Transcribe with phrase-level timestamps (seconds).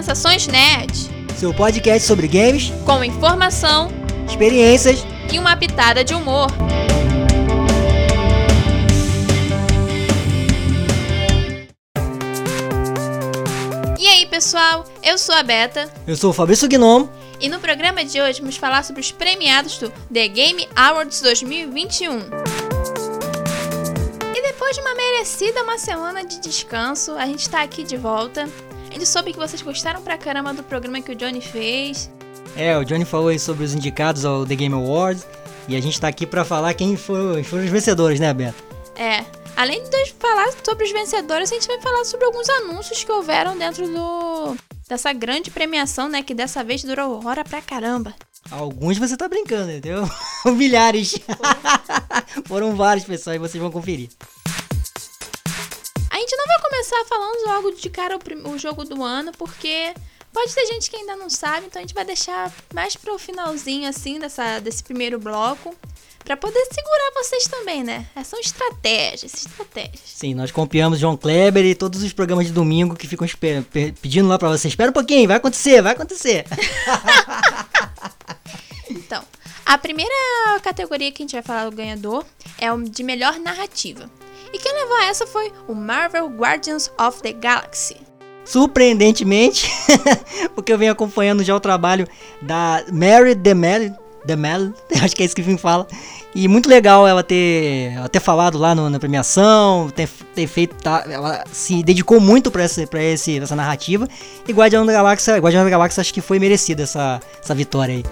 [0.00, 3.90] Sensações Nerd, seu podcast sobre games, com informação,
[4.26, 6.46] experiências e uma pitada de humor.
[13.98, 14.86] E aí, pessoal?
[15.02, 15.92] Eu sou a Beta.
[16.06, 17.10] Eu sou o Fabrício Gnome.
[17.38, 22.20] E no programa de hoje vamos falar sobre os premiados do The Game Awards 2021.
[24.34, 28.48] E depois de uma merecida uma semana de descanso, a gente tá aqui de volta.
[29.00, 32.10] Gente soube que vocês gostaram pra caramba do programa que o Johnny fez.
[32.54, 35.26] É, o Johnny falou aí sobre os indicados ao The Game Awards.
[35.66, 38.62] E a gente tá aqui pra falar quem foram, foram os vencedores, né, Beto?
[38.96, 39.24] É.
[39.56, 43.56] Além de falar sobre os vencedores, a gente vai falar sobre alguns anúncios que houveram
[43.56, 44.54] dentro do
[44.86, 46.22] dessa grande premiação, né?
[46.22, 48.14] Que dessa vez durou hora pra caramba.
[48.50, 50.06] Alguns você tá brincando, entendeu?
[50.44, 51.18] Milhares.
[52.44, 54.10] Foram vários, pessoal, e vocês vão conferir.
[56.90, 59.94] Começar falando logo de cara o, o jogo do ano, porque
[60.32, 63.88] pode ter gente que ainda não sabe, então a gente vai deixar mais pro finalzinho,
[63.88, 65.74] assim, dessa, desse primeiro bloco.
[66.24, 68.06] Pra poder segurar vocês também, né?
[68.14, 70.02] É, são estratégias, estratégias.
[70.04, 73.26] Sim, nós copiamos João Kleber e todos os programas de domingo que ficam
[74.02, 74.68] pedindo lá pra você.
[74.68, 76.44] Espera um pouquinho, vai acontecer, vai acontecer.
[78.90, 79.24] então,
[79.64, 82.24] a primeira categoria que a gente vai falar do ganhador
[82.58, 84.08] é o de melhor narrativa.
[84.52, 87.96] E quem levou a essa foi o Marvel Guardians of the Galaxy.
[88.44, 89.70] Surpreendentemente,
[90.56, 92.08] porque eu venho acompanhando já o trabalho
[92.42, 95.86] da Mary DeMelle, DeMelle, acho que é isso que o filme fala.
[96.34, 100.76] E muito legal ela ter, ela ter falado lá no, na premiação, ter, ter feito.
[100.76, 104.08] Tá, ela se dedicou muito pra, essa, pra esse, essa narrativa.
[104.46, 108.04] E Guardião da Galáxia, Guardião da Galáxia acho que foi merecida essa, essa vitória aí.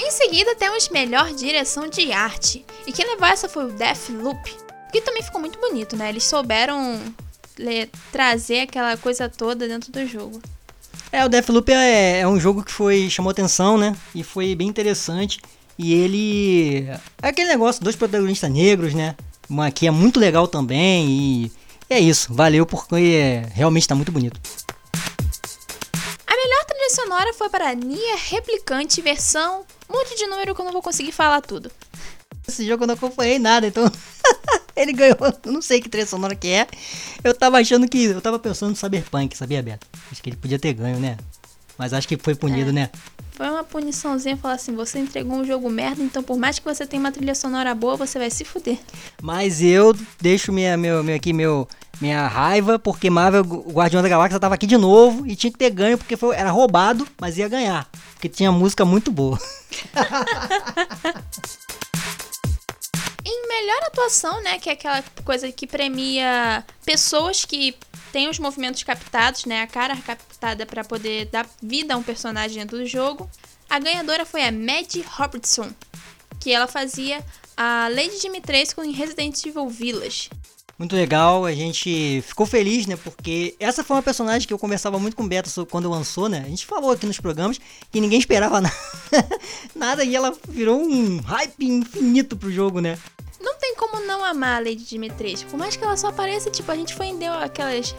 [0.00, 2.64] Em seguida temos melhor direção de arte.
[2.86, 4.67] E quem levou essa foi o Deathloop.
[4.92, 6.08] Que também ficou muito bonito, né?
[6.08, 7.00] Eles souberam
[8.12, 10.40] trazer aquela coisa toda dentro do jogo.
[11.10, 13.96] É, o Deathloop é, é um jogo que foi chamou atenção, né?
[14.14, 15.40] E foi bem interessante.
[15.78, 16.86] E ele.
[17.22, 19.14] É aquele negócio, dois protagonistas negros, né?
[19.48, 21.08] Uma que é muito legal também.
[21.08, 21.52] E
[21.88, 22.32] é isso.
[22.32, 24.40] Valeu porque realmente está muito bonito.
[26.26, 30.72] A melhor trilha sonora foi para Nia Replicante versão monte de número que eu não
[30.72, 31.70] vou conseguir falar tudo.
[32.48, 33.84] Esse jogo eu não acompanhei nada, então
[34.74, 35.18] ele ganhou.
[35.44, 36.66] Eu não sei que trilha sonora que é.
[37.22, 38.04] Eu tava achando que.
[38.04, 39.86] Eu tava pensando no Cyberpunk, sabia, Beto?
[40.10, 41.18] Acho que ele podia ter ganho, né?
[41.76, 42.72] Mas acho que foi punido, é.
[42.72, 42.90] né?
[43.32, 46.86] Foi uma puniçãozinha falar assim: você entregou um jogo merda, então por mais que você
[46.86, 48.78] tenha uma trilha sonora boa, você vai se fuder.
[49.22, 51.68] Mas eu deixo minha, meu, meu, aqui, meu,
[52.00, 55.58] minha raiva, porque Marvel, o Guardião da Galáxia tava aqui de novo e tinha que
[55.58, 57.88] ter ganho, porque foi, era roubado, mas ia ganhar.
[58.14, 59.38] Porque tinha música muito boa.
[63.28, 67.76] em melhor atuação, né, que é aquela coisa que premia pessoas que
[68.10, 69.60] tem os movimentos captados, né?
[69.60, 73.30] A cara captada para poder dar vida a um personagem dentro do jogo.
[73.68, 75.70] A ganhadora foi a Maddie Robertson,
[76.40, 77.22] que ela fazia
[77.54, 80.30] a Lady Dimitrescu em Resident Evil Village.
[80.78, 82.96] Muito legal, a gente ficou feliz, né?
[82.96, 86.44] Porque essa foi uma personagem que eu conversava muito com o Beto quando lançou, né?
[86.46, 87.58] A gente falou aqui nos programas
[87.90, 88.76] que ninguém esperava nada,
[89.74, 92.96] nada e ela virou um hype infinito pro jogo, né?
[93.40, 95.50] não tem como não amar a Lady Dimitrescu.
[95.50, 97.94] Por mais que ela só apareça, tipo, a gente foi deu aquelas.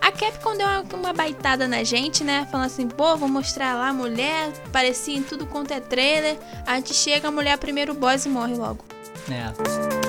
[0.00, 2.46] A Capcom deu uma, uma baitada na gente, né?
[2.50, 6.38] Falando assim, pô, vou mostrar lá a mulher, parecia em tudo quanto é trailer.
[6.66, 8.84] A gente chega, a mulher primeiro boss e morre logo.
[9.30, 10.03] É.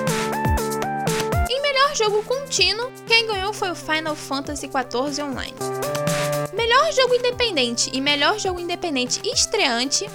[1.86, 5.54] Melhor jogo contínuo, quem ganhou foi o Final Fantasy XIV Online.
[6.52, 10.10] Melhor jogo independente e melhor jogo independente estreante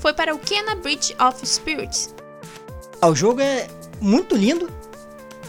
[0.00, 2.12] foi para o Kena Bridge of Spirits.
[3.00, 3.68] Ah, o jogo é
[4.00, 4.68] muito lindo,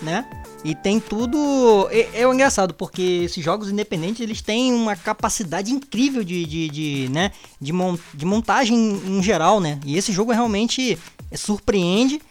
[0.03, 0.29] né?
[0.63, 1.89] E tem tudo.
[1.89, 7.09] É, é engraçado, porque esses jogos independentes eles têm uma capacidade incrível de, de, de
[7.09, 7.31] né?
[7.59, 9.79] de, mon, de montagem em geral, né?
[9.83, 10.99] E esse jogo realmente
[11.33, 12.21] surpreende.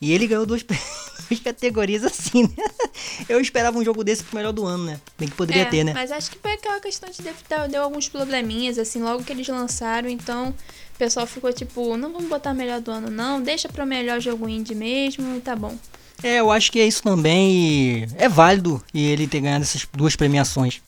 [0.00, 0.64] E ele ganhou duas,
[1.28, 2.64] duas categorias assim, né?
[3.28, 5.00] Eu esperava um jogo desse pro melhor do ano, né?
[5.18, 5.92] Bem que poderia é, ter, né?
[5.92, 9.46] Mas acho que foi aquela questão de deu, deu alguns probleminhas, assim, logo que eles
[9.48, 13.86] lançaram, então o pessoal ficou tipo, não vamos botar melhor do ano, não, deixa pro
[13.86, 15.76] melhor jogo indie mesmo e tá bom.
[16.22, 19.86] É, eu acho que é isso também e é válido e ele ter ganhado essas
[19.92, 20.82] duas premiações.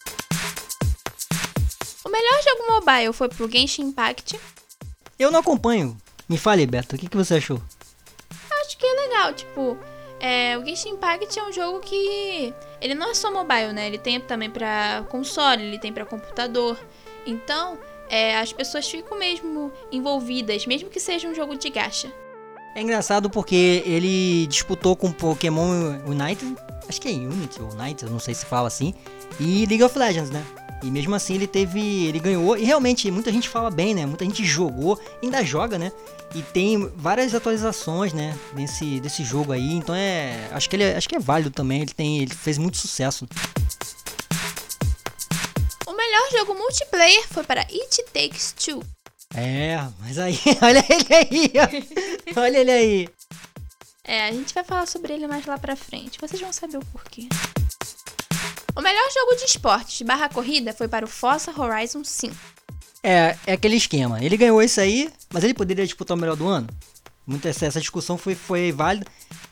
[2.04, 4.38] O melhor jogo mobile foi pro Genshin Impact.
[5.16, 5.96] Eu não acompanho.
[6.28, 7.62] Me fale, Beto, o que, que você achou?
[8.62, 9.78] Acho que é legal, tipo,
[10.20, 13.87] é, o Genshin Impact é um jogo que ele não é só mobile, né?
[13.87, 16.78] Ele tem também para console, ele tem para computador.
[17.26, 17.78] Então,
[18.08, 22.12] é, as pessoas ficam mesmo envolvidas, mesmo que seja um jogo de gacha.
[22.75, 26.56] É engraçado porque ele disputou com Pokémon United,
[26.88, 28.94] acho que é Unity ou United, não sei se fala assim,
[29.38, 30.44] e League of Legends, né?
[30.82, 32.06] E mesmo assim ele teve.
[32.06, 32.56] ele ganhou.
[32.56, 34.06] E realmente, muita gente fala bem, né?
[34.06, 35.93] Muita gente jogou, ainda joga, né?
[36.34, 38.38] E tem várias atualizações, né?
[38.55, 39.75] Desse, desse jogo aí.
[39.75, 40.49] Então é.
[40.52, 41.82] Acho que ele é, acho que é válido também.
[41.82, 43.28] Ele, tem, ele fez muito sucesso.
[45.87, 48.82] O melhor jogo multiplayer foi para It Takes Two.
[49.35, 52.41] É, mas aí, olha ele aí, ó.
[52.41, 53.09] olha ele aí.
[54.05, 56.19] É, a gente vai falar sobre ele mais lá pra frente.
[56.21, 57.29] Vocês vão saber o porquê.
[58.75, 62.35] O melhor jogo de esportes barra corrida foi para o Forza Horizon 5.
[63.03, 64.23] É, é aquele esquema.
[64.23, 66.69] Ele ganhou isso aí, mas ele poderia disputar o melhor do ano?
[67.27, 69.06] Muita, essa discussão foi, foi válida,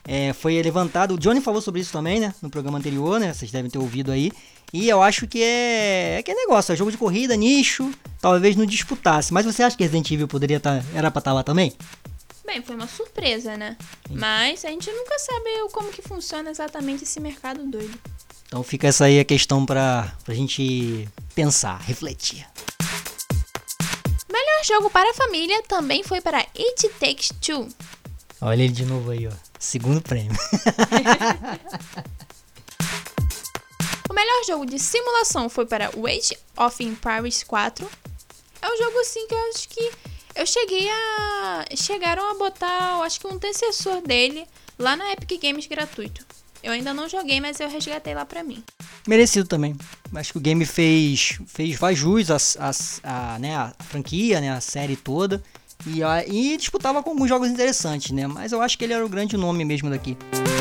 [0.05, 1.15] é, foi levantado.
[1.15, 2.33] O Johnny falou sobre isso também, né?
[2.41, 3.33] No programa anterior, né?
[3.33, 4.31] Vocês devem ter ouvido aí.
[4.71, 8.55] E eu acho que é, é que é negócio, é jogo de corrida, nicho, talvez
[8.55, 9.33] não disputasse.
[9.33, 11.73] Mas você acha que Resident Evil poderia estar, tá, era pra estar tá lá também?
[12.45, 13.77] Bem, foi uma surpresa, né?
[14.07, 14.15] Sim.
[14.15, 17.97] Mas a gente nunca sabe como que funciona exatamente esse mercado doido.
[18.47, 22.45] Então fica essa aí a questão pra, pra gente pensar, refletir.
[24.31, 27.67] Melhor jogo para a família também foi para It Takes Two.
[28.41, 29.31] Olha ele de novo aí, ó.
[29.59, 30.31] Segundo prêmio.
[34.09, 37.87] o melhor jogo de simulação foi para Age of Empires 4.
[38.61, 39.91] É um jogo assim que eu acho que
[40.35, 44.45] eu cheguei a chegaram a botar, acho que um antecessor dele
[44.77, 46.25] lá na Epic Games gratuito.
[46.61, 48.61] Eu ainda não joguei, mas eu resgatei lá pra mim.
[49.07, 49.75] Merecido também.
[50.13, 54.51] Acho que o game fez, fez faz jus a, a, a, né, a franquia, né,
[54.51, 55.41] a série toda.
[55.87, 58.27] E, e disputava com alguns jogos interessantes, né?
[58.27, 60.17] Mas eu acho que ele era o grande nome mesmo daqui.
[60.33, 60.58] O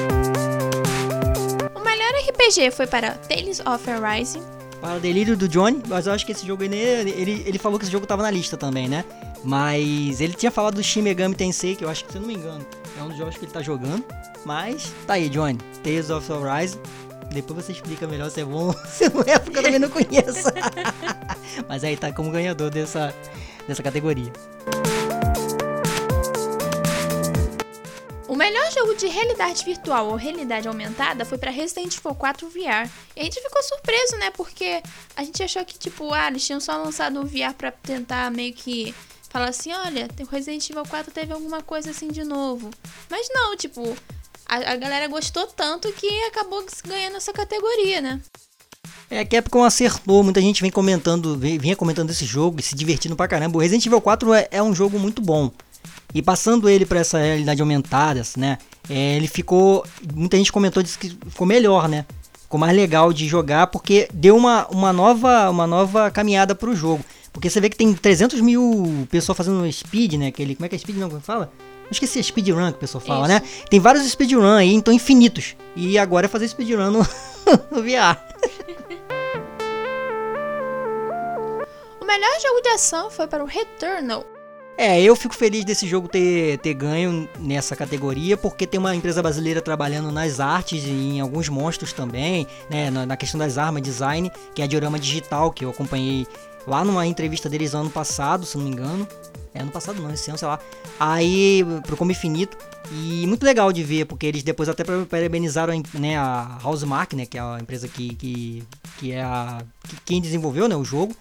[2.38, 4.40] RPG foi para Tales of Arise.
[4.81, 7.79] Para o delírio do Johnny, mas eu acho que esse jogo ele, ele, ele falou
[7.79, 9.05] que esse jogo tava na lista também, né?
[9.43, 12.29] Mas ele tinha falado do Shin Megami Tensei, que eu acho que, se eu não
[12.29, 12.64] me engano,
[12.96, 14.05] é um dos jogos que ele tá jogando.
[14.44, 15.58] Mas tá aí, Johnny.
[15.82, 16.79] Tales of Horizon.
[17.32, 20.49] Depois você explica melhor se é bom se não é, porque eu também não conheço.
[21.69, 23.12] Mas aí tá como ganhador dessa,
[23.67, 24.32] dessa categoria.
[28.38, 32.88] Melhor jogo de realidade virtual ou realidade aumentada foi para Resident Evil 4 VR.
[33.17, 34.31] E a gente ficou surpreso, né?
[34.31, 34.81] Porque
[35.17, 38.55] a gente achou que, tipo, ah, eles tinham só lançado um VR pra tentar meio
[38.55, 38.94] que
[39.29, 42.70] falar assim: olha, o Resident Evil 4 teve alguma coisa assim de novo.
[43.11, 43.96] Mas não, tipo,
[44.46, 48.20] a, a galera gostou tanto que acabou ganhando essa categoria, né?
[49.11, 53.17] É, a Capcom acertou, muita gente vem comentando, vinha comentando esse jogo e se divertindo
[53.17, 53.56] pra caramba.
[53.56, 55.50] O Resident Evil 4 é, é um jogo muito bom.
[56.14, 58.58] E passando ele para essa realidade aumentada, né?
[58.88, 59.84] É, ele ficou.
[60.14, 62.06] Muita gente comentou disse que ficou melhor, né?
[62.43, 67.05] Ficou mais legal de jogar porque deu uma, uma, nova, uma nova caminhada pro jogo.
[67.31, 70.28] Porque você vê que tem 300 mil pessoas fazendo speed, né?
[70.28, 70.96] Aquele, como é que é speed?
[70.96, 71.52] Não, como fala?
[71.90, 73.28] esqueci, speedrun que o pessoal fala, Isso.
[73.28, 73.43] né?
[73.70, 75.56] Tem vários speedrun aí, então infinitos.
[75.75, 76.99] E agora é fazer speedrun no,
[77.70, 78.19] no VR.
[82.00, 84.38] o melhor jogo de ação foi para o Returnal.
[84.80, 89.20] É, eu fico feliz desse jogo ter, ter ganho nessa categoria, porque tem uma empresa
[89.20, 92.88] brasileira trabalhando nas artes e em alguns monstros também, né?
[92.88, 96.28] Na, na questão das armas, design, que é a Diorama Digital, que eu acompanhei
[96.64, 99.08] lá numa entrevista deles ano passado, se não me engano.
[99.52, 100.60] É ano passado não, esse ano, sei lá.
[101.00, 102.56] Aí, pro Como Infinito.
[102.92, 107.26] E muito legal de ver, porque eles depois até parabenizaram né, a Housemark, né?
[107.26, 108.64] Que é a empresa que, que,
[108.98, 109.60] que é a.
[109.82, 111.17] Que, quem desenvolveu né, o jogo.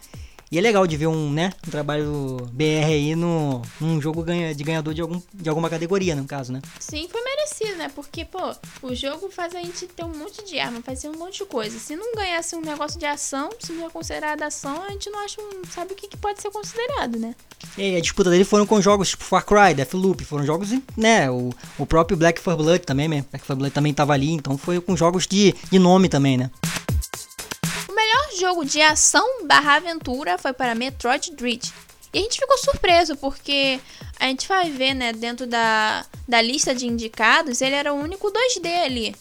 [0.50, 4.56] E é legal de ver um, né, um trabalho BR aí no, num jogo ganha,
[4.56, 6.62] de ganhador de, algum, de alguma categoria, no caso, né?
[6.80, 7.92] Sim, foi merecido, né?
[7.94, 11.40] Porque, pô, o jogo faz a gente ter um monte de arma, faz um monte
[11.40, 11.78] de coisa.
[11.78, 15.20] Se não ganhasse um negócio de ação, se não é considerado ação, a gente não
[15.20, 15.38] acha,
[15.70, 17.36] sabe o que, que pode ser considerado, né?
[17.78, 21.52] E a disputa dele foram com jogos tipo Far Cry, Deathloop, foram jogos, né, o,
[21.78, 23.26] o próprio Black 4 Blood também, né?
[23.30, 26.50] Black 4 Blood também tava ali, então foi com jogos de, de nome também, né?
[28.40, 31.74] Jogo de ação barra aventura foi para Metroid Dread.
[32.14, 33.80] E a gente ficou surpreso, porque
[34.20, 38.32] a gente vai ver, né, dentro da, da lista de indicados, ele era o único
[38.32, 39.16] 2D ali.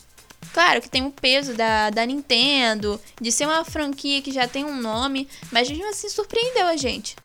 [0.52, 4.64] Claro que tem o peso da, da Nintendo, de ser uma franquia que já tem
[4.64, 7.16] um nome, mas mesmo assim surpreendeu a gente.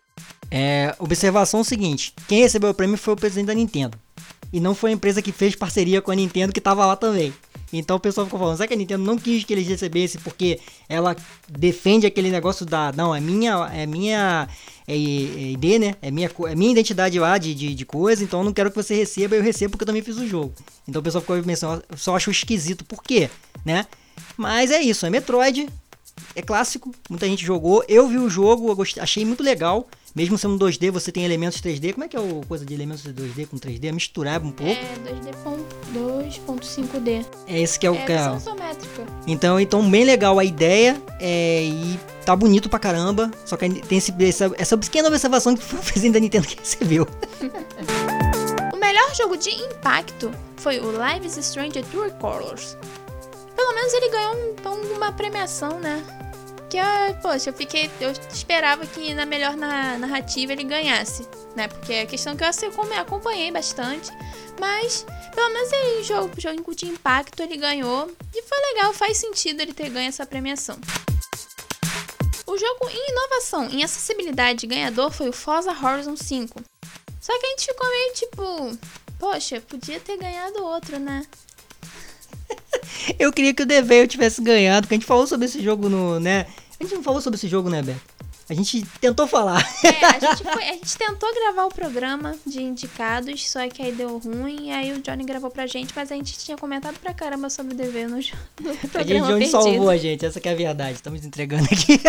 [0.50, 3.98] É, observação seguinte: quem recebeu o prêmio foi o presidente da Nintendo.
[4.52, 7.34] E não foi a empresa que fez parceria com a Nintendo que estava lá também.
[7.74, 10.60] Então o pessoal ficou falando, será que a Nintendo não quis que eles recebessem porque
[10.90, 11.16] ela
[11.50, 12.92] defende aquele negócio da.
[12.92, 13.70] Não, é minha.
[13.74, 14.48] É minha.
[14.88, 15.96] É, é né?
[16.02, 18.76] É minha, é minha identidade lá de, de, de, coisa, então eu não quero que
[18.76, 20.54] você receba, eu recebo porque eu também fiz o jogo.
[20.88, 23.30] Então o pessoal ficou pensando, só acho esquisito, por quê?
[23.64, 23.86] Né?
[24.36, 25.70] Mas é isso, é Metroid.
[26.36, 27.84] É clássico, muita gente jogou.
[27.88, 29.88] Eu vi o jogo, gostei, achei muito legal.
[30.14, 31.94] Mesmo sendo 2D, você tem elementos 3D.
[31.94, 33.86] Como é que é o coisa de elementos de 2D com 3D?
[33.86, 34.70] É misturar um pouco.
[34.74, 34.94] É
[35.94, 37.26] 2.5D.
[37.48, 39.06] É esse que é o É que é- versão isométrica.
[39.26, 43.32] Então, então bem legal a ideia é, e tá bonito pra caramba.
[43.46, 47.08] Só que tem esse, essa, essa pequena observação que o presidente da Nintendo que recebeu.
[48.74, 52.76] O melhor jogo de impacto foi o Live is Strange True Colors.
[53.62, 56.04] Pelo menos ele ganhou um- então, uma premiação, né?
[56.68, 57.92] Que, ah, poxa, eu fiquei.
[58.00, 61.68] Eu esperava que na melhor na- narrativa ele ganhasse, né?
[61.68, 64.10] Porque é questão que eu como eu acompanhei bastante.
[64.60, 68.12] Mas, pelo menos ele, jogo, jogo de impacto, ele ganhou.
[68.34, 70.80] E foi legal, faz sentido ele ter ganho essa premiação.
[72.48, 76.60] O jogo em inovação, em acessibilidade ganhador foi o Forza Horizon 5.
[77.22, 78.78] Só que a gente ficou meio tipo,
[79.20, 81.28] poxa, podia ter ganhado outro, né?
[83.20, 86.20] Eu queria que o Devil tivesse ganhado, porque a gente falou sobre esse jogo no,
[86.20, 86.46] né?
[86.80, 88.00] A gente não falou sobre esse jogo, né, Beto?
[88.50, 89.66] A gente tentou falar.
[89.82, 93.94] É, a gente, foi- a gente tentou gravar o programa de indicados, só que aí
[93.94, 97.14] deu ruim, e aí o Johnny gravou pra gente, mas a gente tinha comentado pra
[97.14, 98.18] caramba sobre o dever no,
[98.62, 99.52] no A gente programa onde perdido.
[99.52, 100.94] salvou a gente, essa que é a verdade.
[100.96, 102.02] Estamos entregando aqui.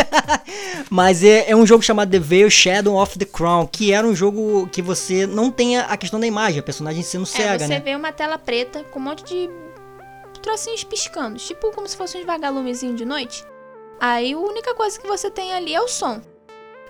[0.91, 4.15] Mas é, é um jogo chamado The Veil Shadow of the Crown, que era um
[4.15, 7.59] jogo que você não tem a a questão da imagem, a personagem sendo É, cega,
[7.67, 7.81] você né?
[7.81, 9.49] vê uma tela preta com um monte de
[10.43, 13.45] trocinhos piscando, tipo como se fosse uns vagalumezinhos de noite.
[14.01, 16.21] Aí a única coisa que você tem ali é o som.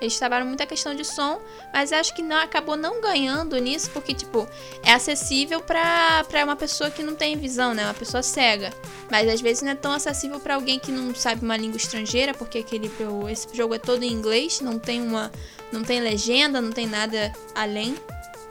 [0.00, 1.40] Eles trabalham muito a questão de som,
[1.72, 4.48] mas acho que não acabou não ganhando nisso, porque, tipo,
[4.82, 7.84] é acessível pra uma pessoa que não tem visão, né?
[7.84, 8.72] Uma pessoa cega.
[9.08, 12.34] Mas às vezes não é tão acessível pra alguém que não sabe uma língua estrangeira,
[12.34, 12.90] porque aquele,
[13.30, 15.30] esse jogo é todo em inglês, não tem uma.
[15.70, 17.94] não tem legenda, não tem nada além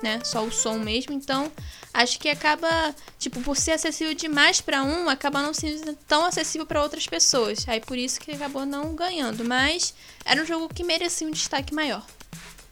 [0.01, 0.20] né?
[0.24, 1.13] Só o som mesmo.
[1.13, 1.51] Então,
[1.93, 6.65] acho que acaba, tipo, por ser acessível demais pra um, acaba não sendo tão acessível
[6.65, 7.65] pra outras pessoas.
[7.67, 9.93] Aí por isso que acabou não ganhando, mas
[10.25, 12.05] era um jogo que merecia um destaque maior.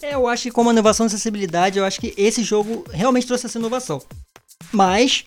[0.01, 3.45] É, eu acho que como inovação de acessibilidade, eu acho que esse jogo realmente trouxe
[3.45, 4.01] essa inovação.
[4.71, 5.25] Mas,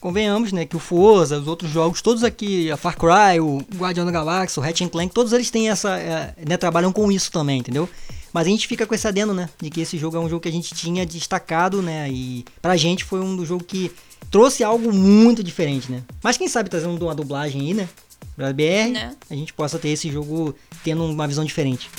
[0.00, 4.04] convenhamos, né, que o Forza, os outros jogos, todos aqui, a Far Cry, o Guardião
[4.04, 7.60] da Galáxia, o Ratchet Clank, todos eles têm essa, é, né, trabalham com isso também,
[7.60, 7.88] entendeu?
[8.32, 10.40] Mas a gente fica com esse adendo, né, de que esse jogo é um jogo
[10.42, 13.90] que a gente tinha destacado, né, e pra gente foi um do jogo que
[14.30, 16.02] trouxe algo muito diferente, né?
[16.22, 17.88] Mas quem sabe trazendo uma dublagem aí, né,
[18.36, 19.16] pra BR, Né?
[19.28, 21.90] a gente possa ter esse jogo tendo uma visão diferente.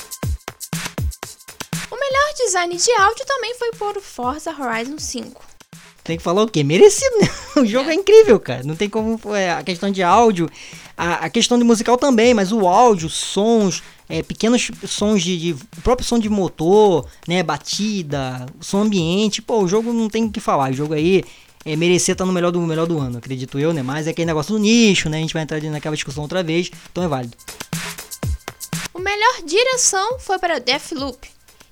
[1.92, 5.51] O melhor design de áudio também foi por Forza Horizon 5.
[6.04, 6.64] Tem que falar o quê?
[6.64, 7.30] Merecido, né?
[7.62, 8.64] O jogo é, incrível, cara.
[8.64, 9.20] Não tem como.
[9.36, 10.50] é, a questão de áudio,
[10.98, 15.54] a, a questão de musical também, mas o áudio, sons, é, pequenos sons de, de-
[15.78, 17.44] O próprio som de motor, né?
[17.44, 19.42] Batida, som ambiente.
[19.42, 20.72] Pô, o jogo não tem o que falar.
[20.72, 21.24] O jogo aí
[21.66, 23.84] é, merecer estar no melhor do, melhor do ano, acredito eu, né?
[23.84, 25.18] Mas é aquele negócio do nicho, né?
[25.18, 27.38] A gente vai entrar naquela discussão outra vez, então é válido.
[28.94, 31.28] O melhor direção foi para Deathloop.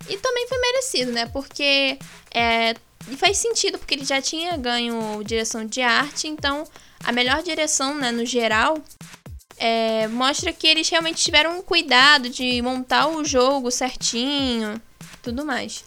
[0.08, 1.26] E também foi merecido, né?
[1.28, 1.98] Porque
[2.34, 2.76] é,
[3.12, 6.64] e faz sentido, porque ele já tinha ganho direção de arte, então
[7.04, 8.78] a melhor direção, né, no geral,
[9.58, 14.82] é, mostra que eles realmente tiveram um cuidado de montar o jogo certinho,
[15.22, 15.84] tudo mais.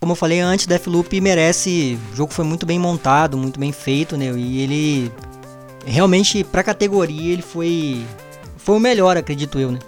[0.00, 1.98] Como eu falei antes, Deathloop merece.
[2.12, 4.26] O jogo foi muito bem montado, muito bem feito, né?
[4.36, 5.12] E ele
[5.84, 8.06] realmente pra categoria ele foi
[8.56, 9.78] foi o melhor, acredito eu, né?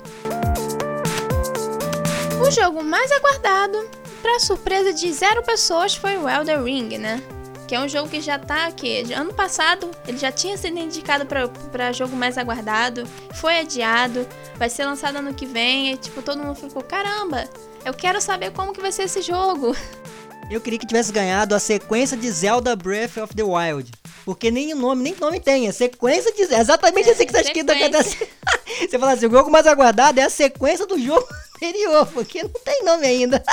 [2.40, 3.88] O jogo mais aguardado,
[4.22, 7.22] pra surpresa de zero pessoas, foi o Elder Ring, né?
[7.66, 9.12] Que é um jogo que já tá aqui.
[9.12, 14.70] Ano passado ele já tinha sido indicado pra- pra jogo mais aguardado, foi adiado, vai
[14.70, 15.92] ser lançado ano que vem.
[15.92, 17.44] E tipo, todo mundo ficou: caramba,
[17.84, 19.76] eu quero saber como que vai ser esse jogo.
[20.50, 23.92] Eu queria que tivesse ganhado a sequência de Zelda Breath of the Wild.
[24.24, 25.68] Porque nem o nome, nem nome tem.
[25.68, 26.54] É sequência de.
[26.54, 27.70] É exatamente assim que tá escrito.
[28.88, 32.48] Você fala assim: o jogo mais aguardado é a sequência do jogo anterior, porque não
[32.64, 33.44] tem nome ainda.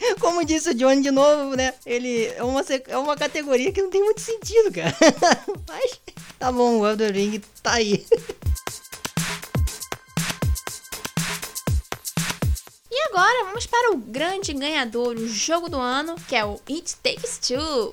[0.20, 1.74] Como disse o Johnny de novo, né?
[1.84, 4.96] Ele é uma, é uma categoria que não tem muito sentido, cara.
[5.68, 6.00] Mas
[6.38, 8.06] tá bom, o Elden Ring tá aí.
[12.90, 16.96] E agora vamos para o grande ganhador, o jogo do ano, que é o It
[17.02, 17.92] Takes Two.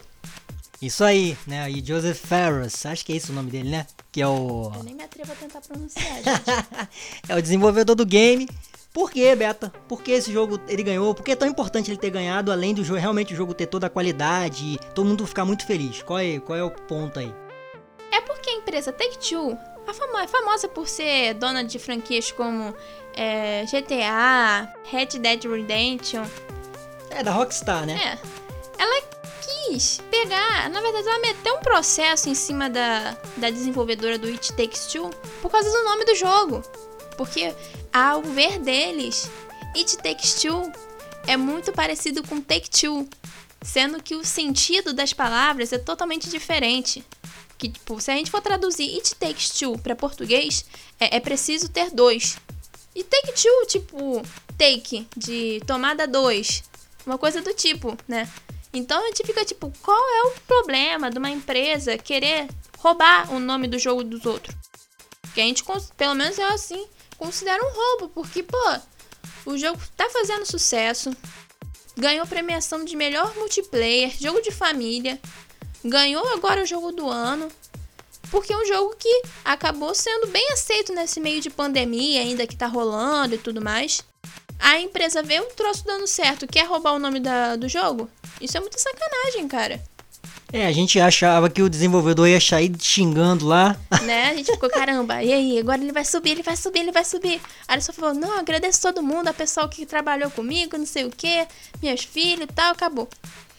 [0.82, 1.70] Isso aí, né?
[1.72, 3.88] E Joseph Ferris, acho que é esse o nome dele, né?
[4.12, 4.72] Que é o.
[4.76, 6.28] Eu nem me atrevo a tentar pronunciar, gente.
[7.28, 8.48] é o desenvolvedor do game.
[8.98, 9.72] Por que, Beta?
[9.88, 11.14] Por que esse jogo ele ganhou?
[11.14, 13.68] Por que é tão importante ele ter ganhado, além do jogo, realmente o jogo ter
[13.68, 16.02] toda a qualidade e todo mundo ficar muito feliz?
[16.02, 17.32] Qual é, qual é o ponto aí?
[18.12, 19.56] É porque a empresa Take-Two
[19.88, 22.74] a famo- é famosa por ser dona de franquias como
[23.16, 26.26] é, GTA, Red Dead Redemption.
[27.12, 27.94] É da Rockstar, né?
[28.04, 29.04] É, ela
[29.70, 34.54] quis pegar, na verdade ela meteu um processo em cima da, da desenvolvedora do It
[34.54, 36.64] Takes Two por causa do nome do jogo.
[37.16, 37.52] Porque,
[37.98, 39.30] ao ver deles,
[39.76, 40.72] It Takes Two
[41.26, 43.08] é muito parecido com Take Two,
[43.62, 47.04] sendo que o sentido das palavras é totalmente diferente.
[47.58, 50.66] Que, tipo, se a gente for traduzir It Takes Two para português,
[51.00, 52.38] é, é preciso ter dois.
[52.96, 54.22] E Take Two, tipo,
[54.58, 56.64] take, de tomada dois.
[57.06, 58.30] Uma coisa do tipo, né?
[58.74, 63.40] Então a gente fica tipo, qual é o problema de uma empresa querer roubar o
[63.40, 64.56] nome do jogo dos outros?
[65.34, 65.64] Que a gente,
[65.96, 66.86] pelo menos eu assim,
[67.18, 68.80] considero um roubo, porque, pô,
[69.46, 71.16] o jogo tá fazendo sucesso,
[71.98, 75.20] ganhou premiação de melhor multiplayer, jogo de família,
[75.84, 77.50] ganhou agora o jogo do ano,
[78.30, 82.56] porque é um jogo que acabou sendo bem aceito nesse meio de pandemia, ainda que
[82.56, 84.04] tá rolando e tudo mais.
[84.60, 88.10] A empresa vê um troço dando certo, quer roubar o nome da, do jogo?
[88.42, 89.82] Isso é muita sacanagem, cara.
[90.52, 93.76] É, a gente achava que o desenvolvedor ia sair xingando lá.
[94.08, 94.30] Né?
[94.30, 95.60] A gente ficou, caramba, e aí?
[95.60, 97.42] Agora ele vai subir, ele vai subir, ele vai subir.
[97.68, 101.04] Aí ele só falou, não, agradeço todo mundo, a pessoa que trabalhou comigo, não sei
[101.04, 101.46] o que,
[101.84, 103.10] meus filhos e tal, acabou.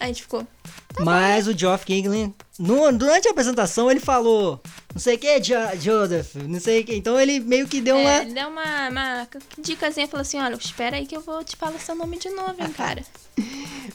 [0.01, 0.47] Aí a gente ficou.
[0.95, 1.53] Tá Mas bom.
[1.53, 4.59] o Geoff Kingley, no, durante a apresentação, ele falou,
[4.95, 6.95] não sei o que, jo Joseph, não sei o que.
[6.95, 8.17] Então ele meio que deu é, uma.
[8.23, 9.29] Ele deu uma, uma
[9.59, 12.57] dicasinha, falou assim: olha, espera aí que eu vou te falar seu nome de novo,
[12.59, 13.05] hein, cara.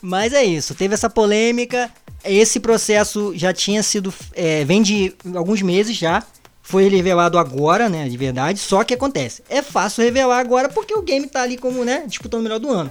[0.02, 1.92] Mas é isso, teve essa polêmica.
[2.24, 4.14] Esse processo já tinha sido.
[4.34, 6.24] É, vem de alguns meses já.
[6.62, 8.08] Foi revelado agora, né?
[8.08, 8.58] De verdade.
[8.60, 9.44] Só que acontece.
[9.50, 12.06] É fácil revelar agora porque o game tá ali como, né?
[12.08, 12.90] Disputando o melhor do ano.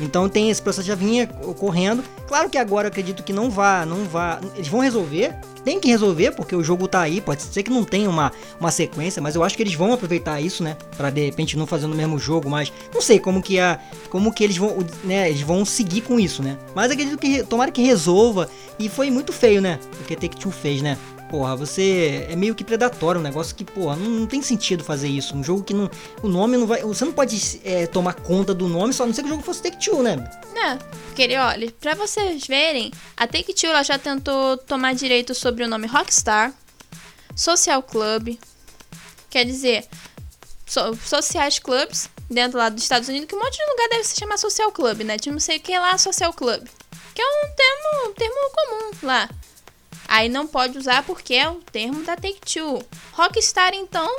[0.00, 2.02] Então tem esse processo já vinha ocorrendo.
[2.26, 4.40] Claro que agora eu acredito que não vá, não vá.
[4.54, 5.34] Eles vão resolver.
[5.64, 7.20] Tem que resolver, porque o jogo tá aí.
[7.20, 10.40] Pode ser que não tenha uma, uma sequência, mas eu acho que eles vão aproveitar
[10.40, 10.76] isso, né?
[10.96, 13.78] Pra de repente não fazer no mesmo jogo, mas não sei como que a.
[14.08, 14.78] Como que eles vão.
[15.04, 16.56] Né, eles vão seguir com isso, né?
[16.74, 18.48] Mas acredito que tomara que resolva.
[18.78, 19.78] E foi muito feio, né?
[20.00, 20.96] O que Take Two fez, né?
[21.30, 25.08] Porra, você é meio que predatório, um negócio que, porra, não, não, tem sentido fazer
[25.08, 25.34] isso.
[25.36, 25.88] Um jogo que não.
[26.22, 26.82] O nome não vai.
[26.82, 29.62] Você não pode é, tomar conta do nome, só não ser que o jogo fosse
[29.62, 30.16] Take Two, né?
[30.56, 35.62] É, porque, olha, pra vocês verem, a Take Two ela já tentou tomar direito sobre
[35.62, 36.52] o nome Rockstar,
[37.36, 38.36] Social Club,
[39.30, 39.86] quer dizer,
[40.66, 44.18] so, sociais clubs dentro lá dos Estados Unidos, que um monte de lugar deve se
[44.18, 45.16] chamar Social Club, né?
[45.16, 46.66] De não sei o que lá, Social Club.
[47.14, 49.28] Que é um termo, um termo comum lá.
[50.10, 52.82] Aí não pode usar porque é o termo da Take-Two.
[53.12, 54.12] Rockstar, então,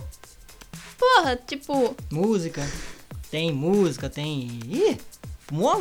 [0.98, 1.94] porra, tipo...
[2.10, 2.66] Música.
[3.30, 4.62] Tem música, tem...
[4.70, 4.98] Ih,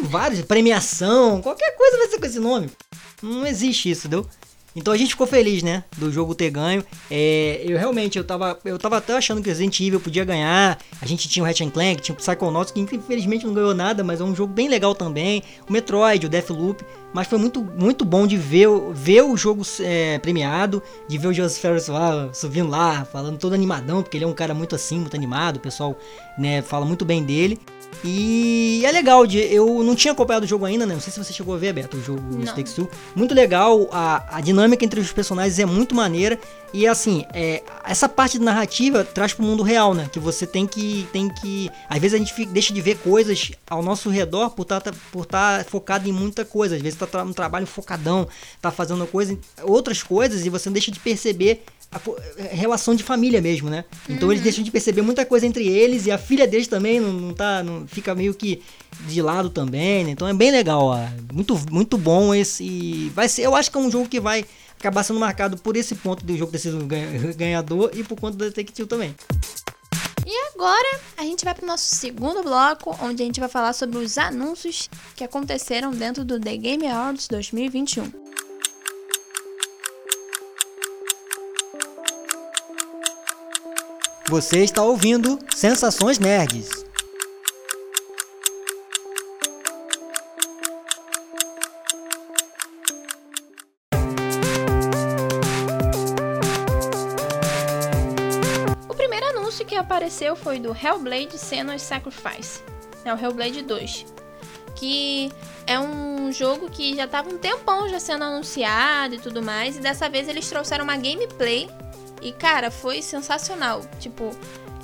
[0.03, 2.69] vários, premiação, qualquer coisa vai ser com esse nome.
[3.23, 4.29] Não existe isso, entendeu?
[4.75, 5.85] Então a gente ficou feliz, né?
[5.97, 6.85] Do jogo ter ganho.
[7.11, 10.79] É, eu realmente, eu tava, eu tava até achando que Resident Evil podia ganhar.
[11.01, 14.21] A gente tinha o Ratchet Clank, tinha o Psychonauts, que infelizmente não ganhou nada, mas
[14.21, 15.43] é um jogo bem legal também.
[15.69, 16.85] O Metroid, o Deathloop.
[17.13, 21.33] Mas foi muito, muito bom de ver, ver o jogo é, premiado, de ver o
[21.33, 25.01] Joseph Ferris lá, subindo lá, falando todo animadão, porque ele é um cara muito assim,
[25.01, 25.99] muito animado, o pessoal
[26.39, 27.59] né, fala muito bem dele.
[28.03, 30.95] E é legal, de, eu não tinha acompanhado o jogo ainda, né?
[30.95, 32.23] Não sei se você chegou a ver, Beto, o jogo
[32.55, 32.89] Takes Two.
[33.15, 36.39] Muito legal, a, a dinâmica entre os personagens é muito maneira.
[36.73, 40.09] E assim, é, essa parte de narrativa traz pro mundo real, né?
[40.13, 41.07] Que você tem que.
[41.13, 44.63] tem que Às vezes a gente fica, deixa de ver coisas ao nosso redor por
[44.63, 46.77] estar tá, por tá focado em muita coisa.
[46.77, 48.29] Às vezes tá um trabalho focadão,
[48.61, 52.01] tá fazendo coisa, outras coisas, e você deixa de perceber a
[52.37, 53.85] é, relação de família mesmo, né?
[54.09, 54.33] Então uhum.
[54.33, 57.35] eles deixam de perceber muita coisa entre eles e a filha deles também não, não
[57.35, 58.63] tá, não fica meio que
[59.09, 60.11] de lado também, né?
[60.11, 60.99] Então é bem legal, ó.
[61.33, 64.45] muito muito bom esse, vai ser, eu acho que é um jogo que vai
[64.81, 66.87] acabar sendo marcado por esse ponto do jogo ter sido
[67.37, 69.15] ganhador e por conta Take Two também.
[70.27, 73.73] E agora a gente vai para o nosso segundo bloco, onde a gente vai falar
[73.73, 78.11] sobre os anúncios que aconteceram dentro do The Game Awards 2021.
[84.29, 86.90] Você está ouvindo Sensações Nerds.
[99.65, 102.63] Que apareceu foi do Hellblade Senua's Sacrifice,
[103.05, 104.07] é o Hellblade 2,
[104.77, 105.33] que
[105.67, 109.81] é um jogo que já estava um tempão já sendo anunciado e tudo mais, e
[109.81, 111.69] dessa vez eles trouxeram uma gameplay
[112.21, 113.83] e, cara, foi sensacional.
[113.99, 114.31] Tipo,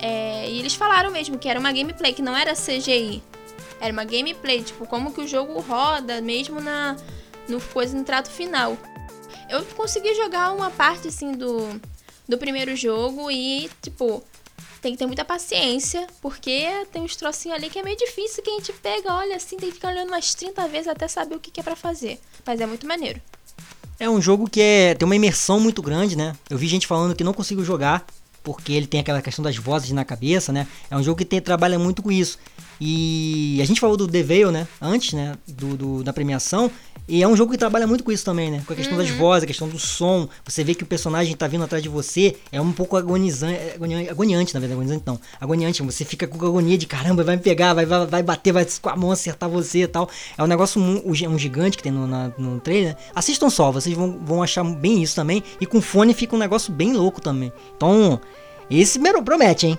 [0.01, 0.49] é...
[0.49, 3.23] e eles falaram mesmo que era uma gameplay, que não era CGI.
[3.81, 6.97] Era uma gameplay, tipo, como que o jogo roda, mesmo na
[7.49, 8.77] no coisa no trato final.
[9.49, 11.81] Eu consegui jogar uma parte assim do
[12.29, 14.25] do primeiro jogo e, tipo,
[14.81, 18.51] tem que ter muita paciência, porque tem uns trocinhos ali que é meio difícil que
[18.51, 21.41] a gente pega, olha assim, tem que ficar olhando umas 30 vezes até saber o
[21.41, 22.21] que, que é para fazer.
[22.45, 23.21] Mas é muito maneiro.
[23.99, 26.37] É um jogo que é, tem uma imersão muito grande, né?
[26.51, 28.07] Eu vi gente falando que não conseguiu jogar
[28.47, 30.69] porque ele tem aquela questão das vozes na cabeça, né?
[30.89, 32.39] É um jogo que tem, trabalha muito com isso.
[32.81, 34.67] E a gente falou do The Veil, né?
[34.81, 35.35] Antes, né?
[35.47, 36.71] Do, do, da premiação.
[37.09, 38.63] E é um jogo que trabalha muito com isso também, né?
[38.67, 39.05] Com a questão uhum.
[39.05, 40.29] das vozes, a questão do som.
[40.45, 42.37] Você vê que o personagem tá vindo atrás de você.
[42.51, 43.75] É um pouco agonizante.
[43.75, 44.81] Agoniante, agoniante na verdade.
[44.81, 45.21] Agoniante não.
[45.41, 45.83] Agoniante.
[45.83, 48.89] Você fica com agonia de caramba, vai me pegar, vai, vai, vai bater, vai com
[48.89, 50.11] a mão acertar você e tal.
[50.37, 52.97] É um negócio, um, um gigante que tem no, na, no trailer.
[53.15, 55.45] Assistam só, vocês vão, vão achar bem isso também.
[55.61, 57.53] E com fone fica um negócio bem louco também.
[57.77, 58.21] Então,
[58.69, 59.79] esse promete, hein?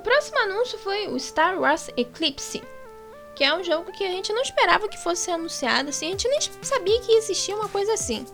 [0.00, 2.62] O próximo anúncio foi o Star Wars Eclipse,
[3.36, 6.26] que é um jogo que a gente não esperava que fosse anunciado, assim, a gente
[6.26, 8.24] nem sabia que existia uma coisa assim.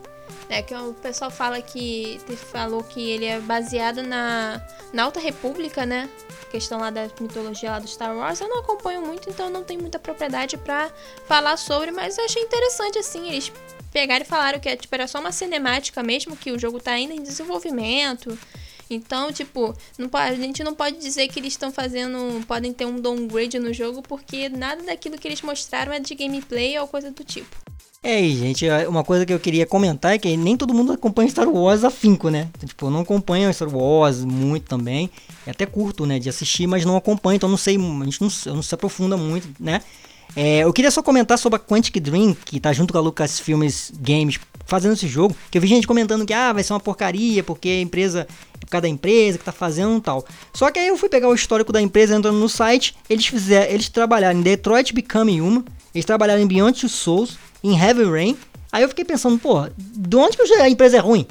[0.47, 2.21] É que o pessoal fala que
[2.53, 6.09] falou que ele é baseado na, na Alta República, né?
[6.49, 8.39] Questão lá da mitologia lá do Star Wars.
[8.39, 10.89] Eu não acompanho muito, então não tenho muita propriedade para
[11.25, 13.51] falar sobre, mas eu achei interessante assim, eles
[13.91, 16.91] pegaram e falaram que é, tipo, era só uma cinemática mesmo, que o jogo tá
[16.91, 18.39] ainda em desenvolvimento
[18.89, 22.45] então, tipo, não pode, a gente não pode dizer que eles estão fazendo.
[22.47, 26.77] podem ter um downgrade no jogo, porque nada daquilo que eles mostraram é de gameplay
[26.79, 27.55] ou coisa do tipo.
[28.03, 31.29] É, e gente, uma coisa que eu queria comentar é que nem todo mundo acompanha
[31.29, 32.47] Star Wars afinco, né?
[32.65, 35.09] Tipo, eu não acompanho Star Wars muito também.
[35.45, 38.29] É até curto, né, de assistir, mas não acompanho, então não sei, a gente não,
[38.55, 39.81] não se aprofunda muito, né?
[40.39, 43.91] É, eu queria só comentar sobre a Quantic Dream, que tá junto com a Lucasfilmes
[43.99, 47.41] Games fazendo esse jogo, que eu vi gente comentando que ah, vai ser uma porcaria,
[47.41, 48.27] porque a empresa
[48.59, 50.23] por causa da empresa que tá fazendo e tal.
[50.53, 53.73] Só que aí eu fui pegar o histórico da empresa entrando no site, eles fizeram,
[53.73, 55.63] eles trabalharam em Detroit Become Human,
[55.95, 58.37] eles trabalharam em Beyond Two Souls, em Heavy Rain.
[58.71, 61.25] Aí eu fiquei pensando, pô, de onde que a empresa é ruim?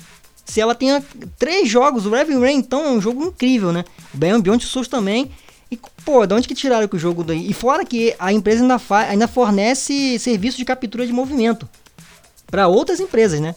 [0.45, 1.01] Se ela tem
[1.39, 3.85] três jogos, o Heavy Rain então é um jogo incrível, né?
[4.13, 5.31] O Beyond Souls também.
[5.77, 7.51] E, pô, de onde que tiraram que o jogo daí?
[7.51, 11.69] E fora que a empresa ainda, ainda fornece serviço de captura de movimento
[12.47, 13.55] para outras empresas, né?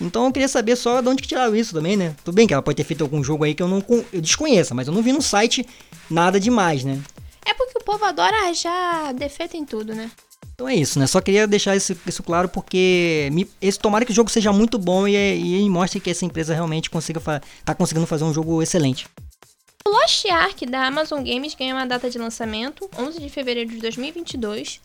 [0.00, 2.16] Então eu queria saber só de onde que tiraram isso também, né?
[2.24, 4.74] Tudo bem que ela pode ter feito algum jogo aí que eu não eu desconheça,
[4.74, 5.66] mas eu não vi no site
[6.10, 6.98] nada demais, né?
[7.44, 10.10] É porque o povo adora achar defeito em tudo, né?
[10.54, 11.06] Então é isso, né?
[11.06, 14.78] Só queria deixar isso, isso claro porque me, esse, tomara que o jogo seja muito
[14.78, 17.20] bom e, e mostre que essa empresa realmente consiga
[17.64, 19.06] tá conseguindo fazer um jogo excelente.
[19.86, 24.80] Lost Ark da Amazon Games ganha uma data de lançamento, 11 de fevereiro de 2022.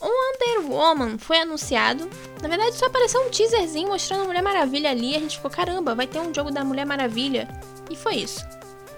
[0.00, 2.08] O Wonder Woman foi anunciado.
[2.42, 5.14] Na verdade, só apareceu um teaserzinho mostrando a Mulher Maravilha ali.
[5.14, 7.48] A gente ficou, caramba, vai ter um jogo da Mulher Maravilha.
[7.90, 8.44] E foi isso.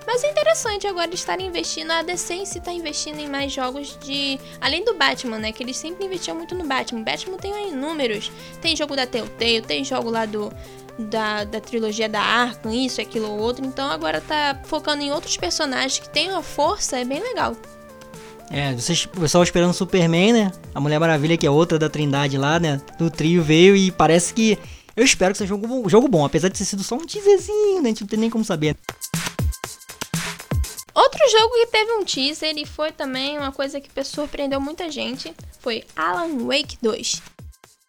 [0.06, 1.90] Mas é interessante agora estar investindo.
[1.90, 4.38] A DC em si tá investindo em mais jogos de.
[4.60, 5.52] Além do Batman, né?
[5.52, 7.02] Que eles sempre investiam muito no Batman.
[7.02, 8.30] Batman tem inúmeros.
[8.62, 10.52] Tem jogo da Telltale, tem jogo lá do.
[10.98, 13.64] Da, da trilogia da Arkham, isso, aquilo ou outro.
[13.64, 17.54] Então agora tá focando em outros personagens que têm uma força, é bem legal.
[18.50, 20.52] É, vocês, o pessoal esperando Superman, né?
[20.74, 22.80] A Mulher Maravilha, que é outra da Trindade lá, né?
[22.98, 24.58] Do trio veio e parece que.
[24.96, 27.82] Eu espero que seja um jogo, jogo bom, apesar de ter sido só um teaserzinho,
[27.82, 27.88] né?
[27.88, 28.76] A gente não tem nem como saber.
[30.94, 35.34] Outro jogo que teve um teaser e foi também uma coisa que surpreendeu muita gente
[35.60, 37.22] foi Alan Wake 2.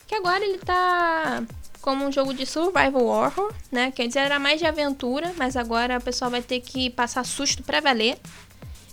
[0.05, 1.41] Que agora ele tá
[1.81, 3.91] como um jogo de survival horror, né?
[3.91, 7.63] Quer dizer, era mais de aventura, mas agora o pessoal vai ter que passar susto
[7.63, 8.17] pra valer.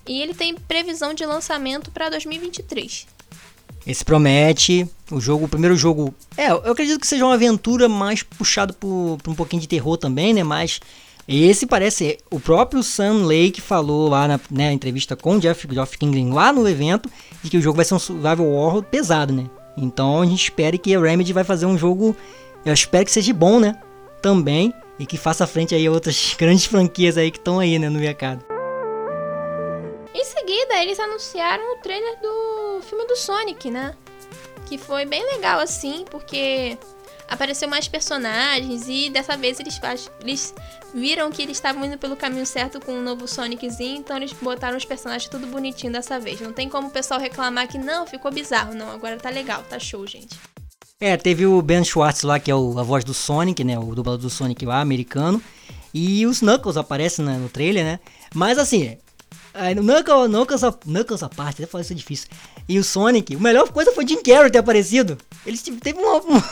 [0.06, 3.06] E ele tem previsão de lançamento para 2023.
[3.86, 4.88] Esse promete.
[5.10, 6.14] O jogo, o primeiro jogo.
[6.36, 9.96] É, eu acredito que seja uma aventura mais puxado por, por um pouquinho de terror
[9.96, 10.42] também, né?
[10.42, 10.80] Mas
[11.28, 12.18] esse parece.
[12.30, 16.52] O próprio Sam Lake falou lá na né, entrevista com o Jeff, Geoff Kingling lá
[16.52, 17.10] no evento
[17.42, 19.46] de que o jogo vai ser um survival horror pesado, né?
[19.76, 22.16] Então a gente espera que a Remedy vai fazer um jogo.
[22.64, 23.78] Eu espero que seja bom, né?
[24.22, 24.72] Também.
[24.98, 27.98] E que faça frente aí a outras grandes franquias aí que estão aí, né, no
[27.98, 28.44] mercado.
[30.14, 33.94] Em seguida, eles anunciaram o trailer do filme do Sonic, né?
[34.66, 36.78] Que foi bem legal assim, porque
[37.28, 39.80] apareceu mais personagens e dessa vez eles,
[40.20, 40.54] eles
[40.94, 44.76] viram que eles estavam indo pelo caminho certo com o novo Soniczinho, então eles botaram
[44.76, 46.40] os personagens tudo bonitinho dessa vez.
[46.40, 48.74] Não tem como o pessoal reclamar que não, ficou bizarro.
[48.74, 50.38] Não, agora tá legal, tá show, gente.
[51.04, 53.78] É, teve o Ben Schwartz lá, que é o, a voz do Sonic, né?
[53.78, 55.38] O dublador do Sonic lá, americano.
[55.92, 58.00] E os Knuckles aparecem né, no trailer, né?
[58.34, 58.96] Mas assim,
[59.52, 62.28] Aí, Knuckles, Knuckles, a, Knuckles a parte, até falar isso é difícil.
[62.66, 65.18] E o Sonic, a melhor coisa foi Jim Carrey ter aparecido.
[65.44, 66.42] Ele teve um, um,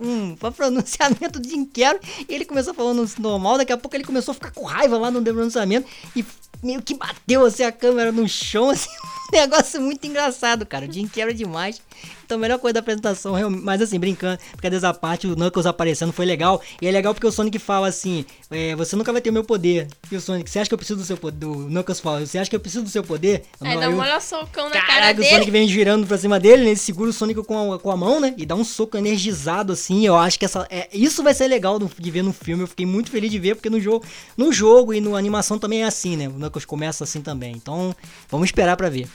[0.00, 4.04] um, um pronunciamento de Jim Carrey e ele começou falando normal, daqui a pouco ele
[4.04, 5.86] começou a ficar com raiva lá no pronunciamento
[6.16, 6.24] e
[6.62, 8.88] meio que bateu assim a câmera no chão, assim.
[9.32, 10.86] negócio muito engraçado, cara.
[10.86, 11.80] O Jim quebra demais.
[12.26, 16.12] Então, a melhor coisa da apresentação, mas assim, brincando, brincadeiras à parte, o Knuckles aparecendo
[16.12, 16.60] foi legal.
[16.82, 19.44] E é legal porque o Sonic fala assim: é, Você nunca vai ter o meu
[19.44, 19.86] poder.
[20.10, 21.46] E o Sonic, você acha que eu preciso do seu poder?
[21.46, 23.44] O Knuckles fala: Você acha que eu preciso do seu poder?
[23.60, 25.28] Aí dá um olha socão na Caraca, cara dele.
[25.28, 26.70] o Sonic vem girando pra cima dele, né?
[26.70, 28.34] Ele segura o Sonic com a, com a mão, né?
[28.36, 30.04] E dá um soco energizado assim.
[30.04, 32.64] Eu acho que essa, é, isso vai ser legal de ver no filme.
[32.64, 34.04] Eu fiquei muito feliz de ver, porque no jogo,
[34.36, 36.26] no jogo e na animação também é assim, né?
[36.26, 37.52] O Knuckles começa assim também.
[37.52, 37.94] Então,
[38.28, 39.06] vamos esperar pra ver.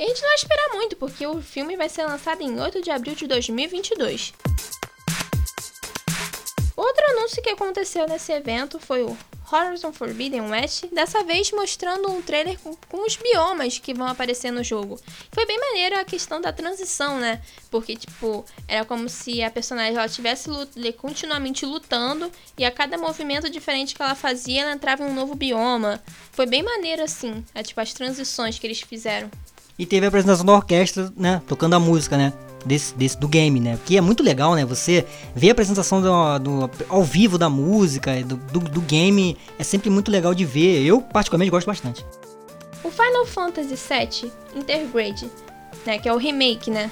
[0.00, 2.80] E a gente não vai esperar muito, porque o filme vai ser lançado em 8
[2.80, 4.32] de abril de 2022.
[6.74, 9.14] Outro anúncio que aconteceu nesse evento foi o
[9.52, 14.50] Horizon Forbidden West, dessa vez mostrando um trailer com, com, os biomas que vão aparecer
[14.50, 14.98] no jogo.
[15.32, 17.42] Foi bem maneiro a questão da transição, né?
[17.70, 20.48] Porque, tipo, era como se a personagem ela estivesse
[20.96, 25.34] continuamente lutando e a cada movimento diferente que ela fazia, ela entrava em um novo
[25.34, 26.02] bioma.
[26.32, 29.30] Foi bem maneiro, assim, é, tipo, as transições que eles fizeram.
[29.80, 31.40] E teve a apresentação da orquestra, né?
[31.48, 32.34] Tocando a música, né?
[32.66, 33.78] Desse, desse, do game, né?
[33.86, 34.62] Que é muito legal, né?
[34.66, 39.64] Você ver a apresentação do, do ao vivo da música, do, do, do, game, é
[39.64, 40.84] sempre muito legal de ver.
[40.84, 42.04] Eu, particularmente, gosto bastante.
[42.84, 45.30] O Final Fantasy VII Intergrade,
[45.86, 45.98] né?
[45.98, 46.90] Que é o remake, né?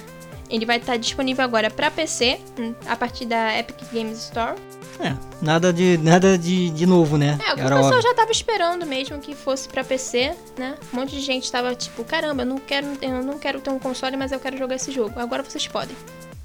[0.49, 4.55] Ele vai estar disponível agora para PC, hum, a partir da Epic Games Store.
[4.99, 7.37] É, nada de nada de, de novo, né?
[7.47, 10.77] É, o pessoal já tava esperando mesmo que fosse para PC, né?
[10.93, 13.79] Um monte de gente tava tipo, caramba, eu não quero, eu não quero ter um
[13.79, 15.19] console, mas eu quero jogar esse jogo.
[15.19, 15.95] Agora vocês podem.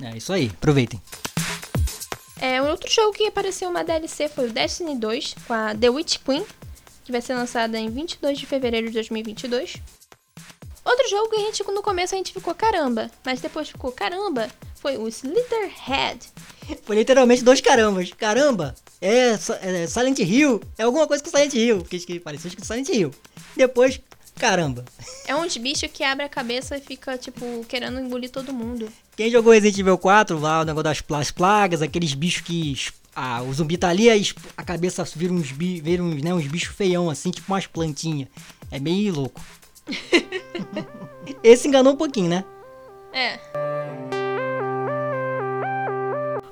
[0.03, 1.01] É isso aí, aproveitem.
[2.41, 5.89] É, um outro jogo que apareceu uma DLC foi o Destiny 2 com a The
[5.89, 6.45] Witch Queen,
[7.05, 9.77] que vai ser lançada em 22 de fevereiro de 2022.
[10.85, 14.49] Outro jogo que a gente no começo a gente ficou caramba, mas depois ficou caramba,
[14.75, 16.21] foi o Slitherhead.
[16.83, 18.13] Foi literalmente dois carambas.
[18.13, 19.31] Caramba, é,
[19.63, 23.11] é Silent Hill, é alguma coisa com Silent Hill, que parecia com Silent Hill.
[23.57, 23.99] Depois,
[24.37, 24.85] caramba.
[25.27, 28.89] É uns bichos que abre a cabeça e fica, tipo, querendo engolir todo mundo.
[29.17, 32.77] Quem jogou Resident Evil 4, lá o negócio das plagas, aqueles bichos que.
[33.17, 34.09] Ah, o zumbi tá ali,
[34.57, 38.29] a cabeça vira uns, vira uns, né, uns bichos feião, assim, tipo umas plantinhas.
[38.73, 39.41] É meio louco.
[41.43, 42.45] Esse enganou um pouquinho, né?
[43.13, 43.39] É.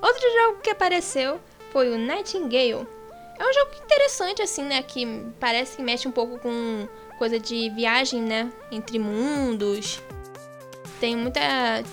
[0.00, 1.40] Outro jogo que apareceu
[1.70, 2.86] foi o Nightingale.
[3.38, 4.82] É um jogo interessante, assim, né?
[4.82, 6.86] Que parece que mexe um pouco com
[7.18, 8.52] coisa de viagem, né?
[8.70, 10.00] Entre mundos.
[11.00, 11.40] Tem muita.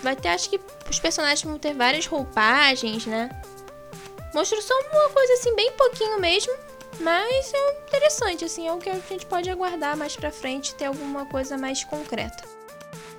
[0.02, 3.28] Vai ter, acho que os personagens vão ter várias roupagens, né?
[4.32, 6.52] Mostrou só uma coisa assim, bem pouquinho mesmo.
[6.98, 10.86] Mas é interessante, assim, é o que a gente pode aguardar mais pra frente ter
[10.86, 12.42] alguma coisa mais concreta.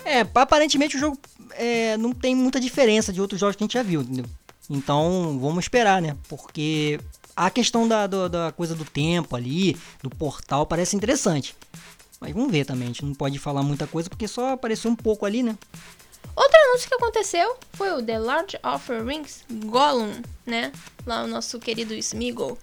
[0.04, 1.18] É, aparentemente o jogo
[1.52, 4.26] é, não tem muita diferença de outros jogos que a gente já viu, entendeu?
[4.70, 6.16] Então vamos esperar, né?
[6.28, 7.00] Porque
[7.36, 11.56] a questão da, da, da, coisa do tempo ali, do portal, parece interessante.
[12.20, 14.96] Mas vamos ver também, a gente não pode falar muita coisa porque só apareceu um
[14.96, 15.58] pouco ali, né?
[16.36, 20.72] Outro anúncio que aconteceu foi o The Lord of the Rings Gollum, né?
[21.06, 22.58] Lá o nosso querido Smeagol.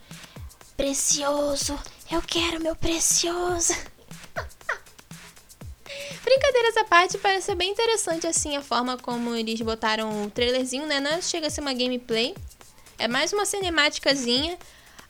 [0.79, 1.77] Precioso,
[2.09, 3.75] eu quero meu precioso.
[6.23, 11.01] Brincadeiras à parte, parece bem interessante assim a forma como eles botaram o trailerzinho, né?
[11.01, 12.33] Não chega a ser uma gameplay.
[12.97, 14.57] É mais uma cinemáticazinha.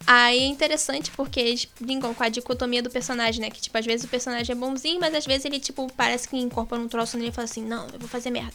[0.06, 3.50] Aí é interessante porque eles brincam com a dicotomia do personagem, né?
[3.50, 6.38] Que, tipo, às vezes o personagem é bonzinho, mas às vezes ele, tipo, parece que
[6.38, 8.54] incorpora um troço nele e fala assim, não, eu vou fazer merda.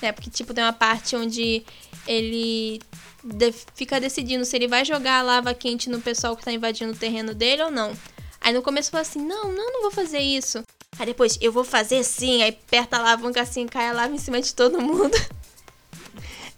[0.00, 0.12] Né?
[0.12, 1.62] Porque, tipo, tem uma parte onde
[2.06, 2.80] ele
[3.22, 6.92] de fica decidindo se ele vai jogar a lava quente no pessoal que tá invadindo
[6.92, 7.92] o terreno dele ou não.
[8.40, 10.62] Aí no começo fala assim, não, não, não vou fazer isso.
[10.98, 12.42] Aí depois, eu vou fazer sim.
[12.42, 15.16] Aí aperta a alavanca assim, cai a lava em cima de todo mundo.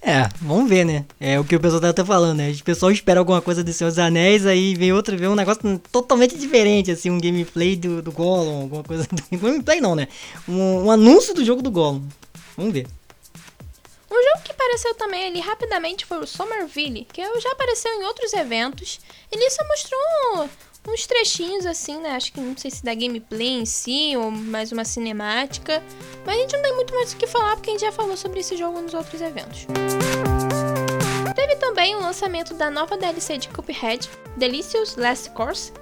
[0.05, 1.05] É, vamos ver, né?
[1.21, 2.51] É o que o pessoal tá até falando, né?
[2.51, 6.37] O pessoal espera alguma coisa de Seus Anéis, aí vem outro, vem um negócio totalmente
[6.37, 9.05] diferente, assim, um gameplay do, do Gollum, alguma coisa.
[9.05, 9.23] Do...
[9.39, 10.09] Gameplay não, né?
[10.49, 12.03] Um, um anúncio do jogo do Gollum.
[12.57, 12.89] Vamos ver.
[14.13, 18.35] Um jogo que apareceu também ali rapidamente foi o Somerville, que já apareceu em outros
[18.35, 19.01] eventos.
[19.31, 20.51] Ele só mostrou
[20.87, 22.11] uns trechinhos assim, né?
[22.11, 25.83] Acho que não sei se da gameplay em si ou mais uma cinemática.
[26.27, 28.15] Mas a gente não tem muito mais o que falar porque a gente já falou
[28.15, 29.67] sobre esse jogo nos outros eventos.
[31.35, 35.73] Teve também o lançamento da nova DLC de Cuphead, Delicious Last Course.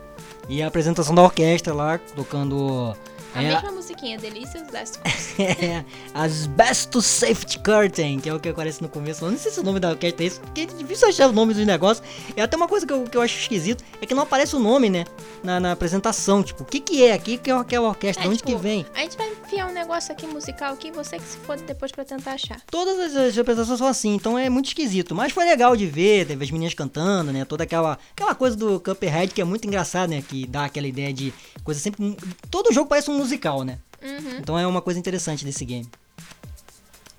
[0.48, 2.96] E a apresentação da orquestra lá, tocando
[3.34, 4.98] a é, mesma musiquinha, Delicious Last
[5.38, 9.24] É, Asbestos Safety Curtain, que é o que aparece no começo.
[9.24, 11.32] Eu não sei se o nome da orquestra é esse, porque é difícil achar o
[11.32, 12.06] nome dos negócios.
[12.36, 14.58] E até uma coisa que eu, que eu acho esquisito é que não aparece o
[14.58, 15.04] nome, né?
[15.42, 16.42] Na, na apresentação.
[16.42, 17.38] Tipo, o que que é aqui?
[17.38, 18.24] que é aquela orquestra?
[18.24, 18.84] É, onde tipo, que vem?
[18.94, 22.04] A gente vai enfiar um negócio aqui musical aqui, você que se for depois pra
[22.04, 22.60] tentar achar.
[22.70, 25.14] Todas as, as apresentações são assim, então é muito esquisito.
[25.14, 27.44] Mas foi legal de ver, teve as meninas cantando, né?
[27.44, 30.22] Toda aquela, aquela coisa do Cuphead que é muito engraçado, né?
[30.26, 31.32] Que dá aquela ideia de
[31.64, 32.16] coisa sempre...
[32.50, 33.78] Todo jogo parece um musical, né?
[34.02, 34.38] Uhum.
[34.38, 35.88] Então é uma coisa interessante desse game.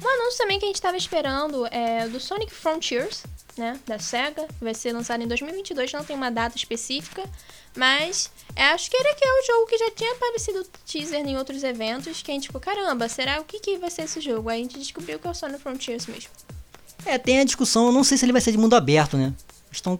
[0.03, 3.23] Um anúncio também que a gente estava esperando é do Sonic Frontiers,
[3.55, 4.47] né, da SEGA.
[4.59, 7.23] Vai ser lançado em 2022, não tem uma data específica.
[7.75, 11.37] Mas é, acho que era que é o jogo que já tinha aparecido teaser em
[11.37, 12.23] outros eventos.
[12.23, 14.49] Que a gente ficou, caramba, será o que, que vai ser esse jogo?
[14.49, 16.31] Aí a gente descobriu que é o Sonic Frontiers mesmo.
[17.05, 19.33] É, tem a discussão, eu não sei se ele vai ser de mundo aberto, né?
[19.79, 19.97] Então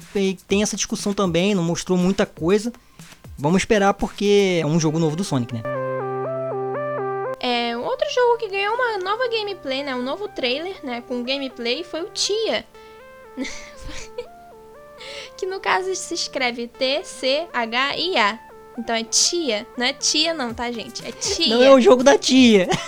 [0.48, 2.74] tem essa discussão também, não mostrou muita coisa.
[3.38, 5.81] Vamos esperar porque é um jogo novo do Sonic, né?
[7.44, 9.96] É, outro jogo que ganhou uma nova gameplay, né?
[9.96, 11.02] Um novo trailer, né?
[11.08, 12.64] Com gameplay foi o Tia.
[15.36, 18.40] que no caso se escreve T-C-H-I-A.
[18.78, 21.06] Então é tia, não é tia não, tá, gente?
[21.06, 21.56] É tia.
[21.56, 22.70] Não é o jogo da tia.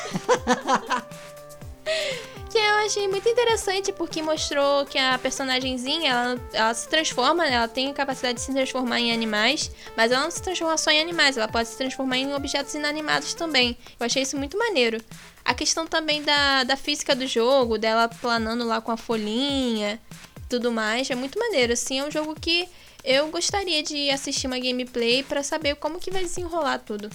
[2.54, 7.68] que eu achei muito interessante porque mostrou que a personagemzinha, ela, ela se transforma, ela
[7.68, 11.02] tem a capacidade de se transformar em animais, mas ela não se transforma só em
[11.02, 13.76] animais, ela pode se transformar em objetos inanimados também.
[14.00, 15.04] Eu achei isso muito maneiro.
[15.44, 20.00] A questão também da, da física do jogo, dela planando lá com a folhinha
[20.48, 21.74] tudo mais, é muito maneiro.
[21.74, 22.70] Assim, é um jogo que
[23.04, 27.10] eu gostaria de assistir uma gameplay para saber como que vai desenrolar tudo.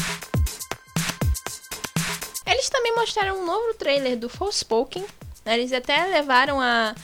[2.45, 5.07] Eles também mostraram um novo trailer do Forspoken.
[5.55, 6.95] Eles até levaram a,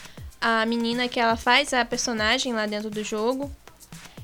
[0.40, 3.50] a menina que ela faz a personagem lá dentro do jogo.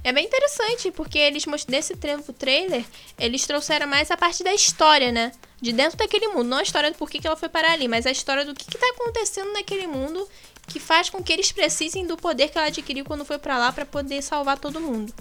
[0.02, 1.94] É bem interessante, porque eles nesse
[2.38, 2.84] trailer,
[3.18, 5.32] eles trouxeram mais a parte da história, né?
[5.60, 6.44] De dentro daquele mundo.
[6.44, 8.64] Não a história do porquê que ela foi parar ali, mas a história do que,
[8.64, 10.26] que tá acontecendo naquele mundo
[10.66, 13.72] que faz com que eles precisem do poder que ela adquiriu quando foi para lá
[13.72, 15.12] para poder salvar todo mundo.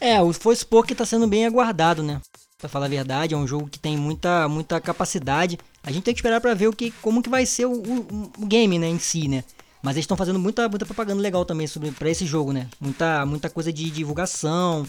[0.00, 2.20] É, o Forspoken tá sendo bem aguardado, né?
[2.58, 5.58] Pra falar a verdade, é um jogo que tem muita, muita capacidade.
[5.86, 8.32] A gente tem que esperar para ver o que, como que vai ser o, o,
[8.38, 9.44] o game, né, em si, né?
[9.80, 12.68] Mas eles estão fazendo muita, muita propaganda legal também sobre para esse jogo, né?
[12.80, 14.84] Muita, muita coisa de divulgação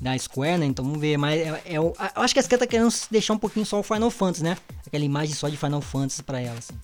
[0.00, 0.66] da Square, né?
[0.66, 1.16] Então vamos ver.
[1.16, 3.82] Mas é, é, eu acho que a Square tá querendo deixar um pouquinho só o
[3.82, 4.56] Final Fantasy, né?
[4.86, 6.74] Aquela imagem só de Final Fantasy para ela, assim.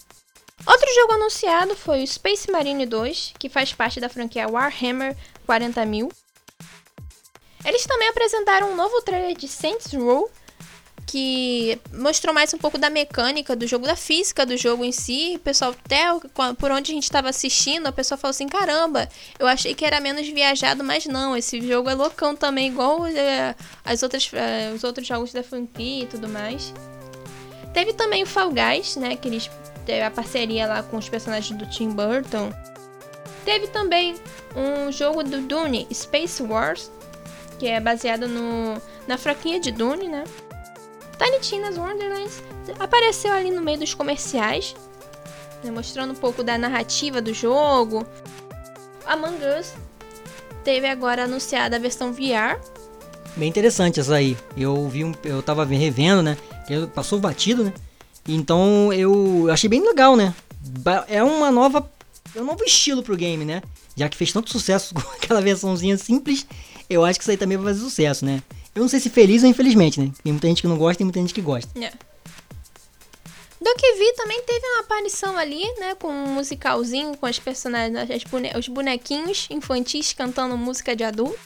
[0.66, 5.16] Outro jogo anunciado foi o Space Marine 2, que faz parte da franquia Warhammer
[5.48, 6.12] 40.000.
[7.64, 10.29] Eles também apresentaram um novo trailer de Saints Row,
[11.06, 15.34] que mostrou mais um pouco da mecânica do jogo, da física do jogo em si.
[15.36, 16.04] O pessoal, até
[16.58, 20.00] por onde a gente estava assistindo, a pessoa falou assim: caramba, eu achei que era
[20.00, 24.84] menos viajado, mas não, esse jogo é loucão também, igual é, as outras, é, os
[24.84, 26.72] outros jogos da franquia e tudo mais.
[27.72, 29.50] Teve também o Fall Guys, né, que eles
[29.86, 32.52] teve a parceria lá com os personagens do Tim Burton.
[33.44, 34.14] Teve também
[34.54, 36.90] um jogo do Dune, Space Wars,
[37.58, 40.24] que é baseado no, na fraquinha de Dune, né?
[41.18, 42.42] Tiny Tina's Wonderlands
[42.79, 44.75] apareceu ali no meio dos comerciais,
[45.62, 48.07] né, mostrando um pouco da narrativa do jogo.
[49.07, 49.72] Among Us
[50.64, 52.61] teve agora anunciada a versão VR.
[53.37, 54.37] Bem interessante essa aí.
[54.57, 56.37] Eu vi um, eu tava revendo, né?
[56.94, 57.72] Passou batido, né?
[58.29, 60.35] Então eu achei bem legal, né?
[61.09, 61.90] É uma nova.
[62.35, 63.62] É um novo estilo pro game, né?
[63.96, 66.46] Já que fez tanto sucesso com aquela versãozinha simples,
[66.88, 68.42] eu acho que isso aí também vai fazer sucesso, né?
[68.74, 70.11] Eu não sei se feliz ou infelizmente, né?
[70.22, 71.70] Tem muita gente que não gosta e muita gente que gosta.
[71.78, 71.90] É.
[73.61, 75.94] Do que vi também teve uma aparição ali, né?
[75.94, 78.24] Com um musicalzinho, com as personagens,
[78.58, 81.38] os bonequinhos infantis cantando música de adulto.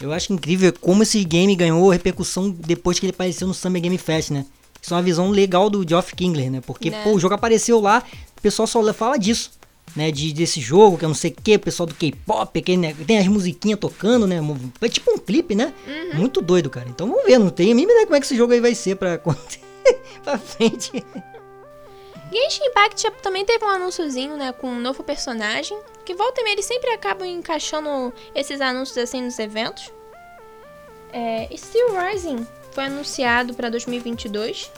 [0.00, 3.96] Eu acho incrível como esse game ganhou repercussão depois que ele apareceu no Summer Game
[3.96, 4.44] Fest, né?
[4.82, 6.60] Isso é uma visão legal do Geoff Kingler, né?
[6.60, 7.02] Porque, né?
[7.02, 8.02] pô, o jogo apareceu lá,
[8.36, 9.52] o pessoal só fala disso.
[9.94, 12.76] Né, de, desse jogo, que eu não sei o que, o pessoal do K-pop, que
[12.76, 14.40] né, tem as musiquinhas tocando, né?
[14.80, 15.72] É tipo um clipe, né?
[15.86, 16.18] Uhum.
[16.18, 16.88] Muito doido, cara.
[16.88, 18.74] Então vamos ver, não tem a mínima ideia como é que esse jogo aí vai
[18.74, 19.18] ser pra,
[20.24, 20.90] pra frente.
[22.32, 26.54] Genshin Impact também teve um anúnciozinho, né, com um novo personagem, que volta e meia
[26.54, 29.92] eles sempre acabam encaixando esses anúncios assim nos eventos.
[31.12, 34.68] É, Steel Rising foi anunciado para 2022.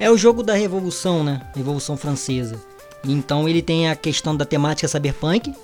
[0.00, 1.48] É o jogo da Revolução, né?
[1.54, 2.60] Revolução Francesa.
[3.04, 5.54] Então ele tem a questão da temática cyberpunk,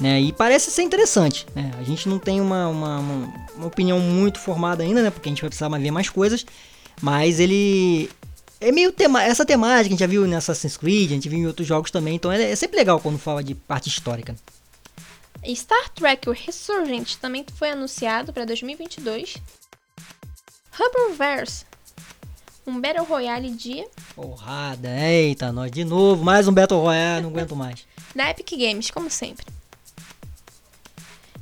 [0.00, 0.20] né?
[0.20, 1.70] E parece ser interessante, né?
[1.78, 5.10] A gente não tem uma, uma, uma, opinião muito formada ainda, né?
[5.10, 6.44] Porque a gente vai precisar ver mais coisas.
[7.00, 8.10] Mas ele
[8.60, 11.38] é meio tema essa temática a gente já viu em Assassin's Creed, a gente viu
[11.38, 12.14] em outros jogos também.
[12.14, 14.34] Então é, é sempre legal quando fala de parte histórica.
[15.54, 19.36] Star Trek: O Ressurgente também foi anunciado para 2022.
[20.78, 21.66] Hubbleverse.
[22.66, 23.84] Um Battle Royale de.
[24.14, 27.86] Porrada, eita, nós de novo, mais um Battle Royale, não aguento mais.
[28.16, 29.44] da Epic Games, como sempre.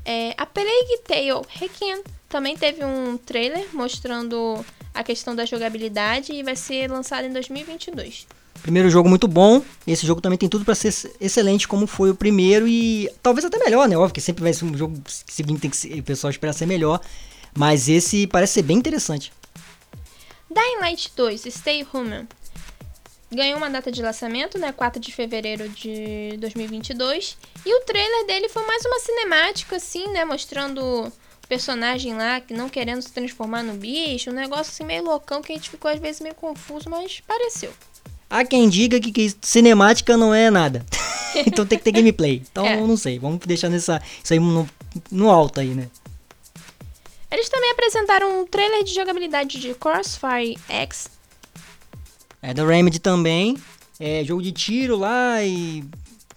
[0.04, 6.42] É, a Plague Tale Requiem também teve um trailer mostrando a questão da jogabilidade e
[6.42, 8.26] vai ser lançado em 2022.
[8.62, 9.62] Primeiro jogo muito bom.
[9.87, 13.58] Esse jogo também tem tudo para ser excelente como foi o primeiro e talvez até
[13.58, 13.96] melhor, né?
[13.96, 16.66] Óbvio que sempre vai ser um jogo seguinte tem que ser, o pessoal espera ser
[16.66, 17.00] melhor.
[17.54, 19.33] Mas esse parece ser bem interessante.
[20.53, 22.27] Dying Light 2, Stay Human.
[23.31, 24.73] Ganhou uma data de lançamento, né?
[24.73, 27.38] 4 de fevereiro de 2022.
[27.65, 30.25] E o trailer dele foi mais uma cinemática, assim, né?
[30.25, 31.13] Mostrando o
[31.48, 34.31] personagem lá que não querendo se transformar no bicho.
[34.31, 37.73] Um negócio assim meio loucão que a gente ficou às vezes meio confuso, mas pareceu.
[38.29, 40.85] Há quem diga que, que cinemática não é nada.
[41.46, 42.42] então tem que ter gameplay.
[42.50, 42.77] Então é.
[42.77, 43.19] não sei.
[43.19, 44.69] Vamos deixar nessa, isso aí no,
[45.11, 45.88] no alto aí, né?
[47.33, 51.08] Eles também apresentaram um trailer de jogabilidade de Crossfire X.
[52.42, 53.56] É da Remedy também.
[53.98, 55.83] É jogo de tiro lá e.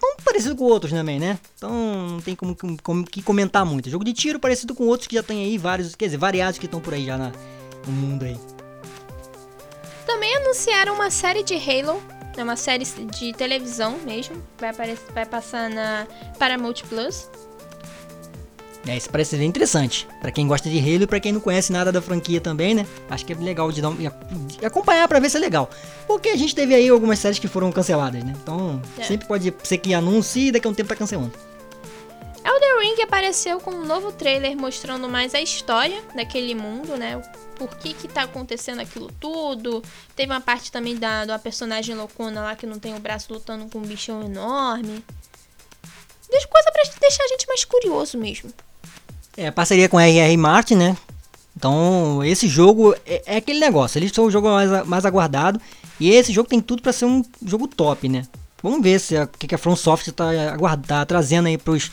[0.02, 1.38] Um parecido com outros também, né?
[1.58, 3.90] Então não tem como, como, que comentar muito.
[3.90, 6.66] Jogo de tiro parecido com outros que já tem aí, vários, quer dizer, variados que
[6.66, 7.32] estão por aí já na,
[7.86, 8.38] no mundo aí.
[10.06, 12.02] Também anunciaram uma série de Halo.
[12.38, 14.42] É uma série de televisão mesmo.
[14.60, 17.28] Vai, aparecer, vai passar na Paramount Plus.
[18.88, 20.08] É, isso parece ser interessante.
[20.22, 22.86] para quem gosta de Halo e pra quem não conhece nada da franquia também, né?
[23.10, 25.70] Acho que é legal de, um, de acompanhar para ver se é legal.
[26.06, 28.34] Porque a gente teve aí algumas séries que foram canceladas, né?
[28.42, 29.04] Então, é.
[29.04, 31.34] sempre pode ser que anuncie e daqui a um tempo tá cancelando.
[32.46, 37.20] Elder Ring apareceu com um novo trailer mostrando mais a história daquele mundo, né?
[37.56, 39.82] Por que que tá acontecendo aquilo tudo.
[40.16, 43.66] Teve uma parte também da, da personagem loucona lá que não tem o braço lutando
[43.68, 45.04] com um bichão enorme.
[46.30, 48.54] Deixa coisa pra deixar a gente mais curioso mesmo.
[49.38, 50.38] É, parceria com a R.R.
[50.38, 50.98] Martin, né?
[51.56, 53.98] Então, esse jogo é, é, aquele negócio.
[53.98, 55.60] Eles são o jogo mais, mais aguardado.
[56.00, 58.28] E esse jogo tem tudo para ser um jogo top, né?
[58.62, 60.26] Vamos ver se o que, que a From Software tá,
[60.86, 61.92] tá trazendo aí pros,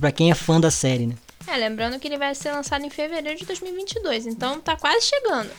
[0.00, 1.14] pra quem é fã da série, né?
[1.46, 5.50] É, lembrando que ele vai ser lançado em fevereiro de 2022, então tá quase chegando.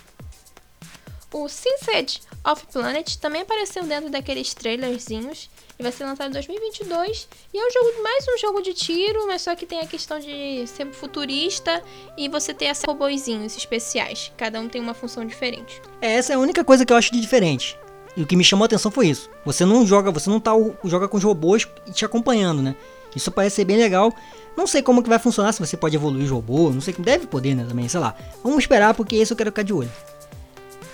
[1.31, 5.49] O Sunset of Planet também apareceu dentro daqueles trailerzinhos
[5.83, 7.27] vai ser lançado em 2022.
[7.53, 10.19] E é um jogo, mais um jogo de tiro, mas só que tem a questão
[10.19, 11.83] de ser futurista
[12.17, 14.31] e você ter esses robôzinhos especiais.
[14.37, 15.81] Cada um tem uma função diferente.
[16.01, 17.77] É, essa é a única coisa que eu acho de diferente.
[18.15, 19.29] E o que me chamou a atenção foi isso.
[19.45, 20.51] Você não joga, você não tá
[20.85, 22.75] joga com os robôs te acompanhando, né?
[23.15, 24.13] Isso parece ser bem legal.
[24.55, 27.25] Não sei como que vai funcionar, se você pode evoluir o robô, não sei, deve
[27.25, 28.15] poder, né, também, sei lá.
[28.43, 29.91] Vamos esperar porque esse eu quero ficar de olho.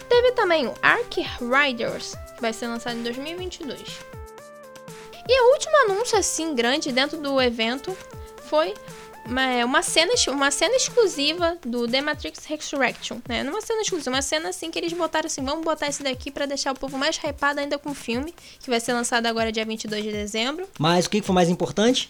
[0.07, 4.08] Teve também o Ark Riders, que vai ser lançado em 2022.
[5.31, 7.95] E o último anúncio assim grande dentro do evento
[8.45, 8.73] foi
[9.23, 13.43] uma, é, uma, cena, uma cena exclusiva do The Matrix Resurrection, né?
[13.43, 16.47] Numa cena exclusiva, uma cena assim que eles botaram assim, vamos botar esse daqui para
[16.47, 19.63] deixar o povo mais hypado ainda com o filme, que vai ser lançado agora dia
[19.63, 20.67] 22 de dezembro.
[20.79, 22.09] Mas o que foi mais importante?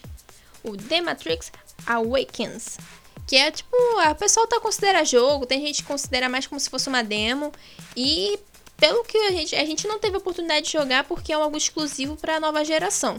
[0.64, 1.52] O The Matrix
[1.86, 2.78] Awakens.
[3.26, 6.70] Que é tipo, o pessoal tá considera jogo, tem gente que considera mais como se
[6.70, 7.52] fosse uma demo.
[7.94, 8.38] E
[8.80, 12.16] pelo que a gente, a gente não teve oportunidade de jogar porque é algo exclusivo
[12.16, 13.18] para a nova geração.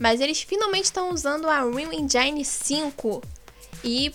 [0.00, 3.22] Mas eles finalmente estão usando a Unreal Engine 5
[3.84, 4.12] e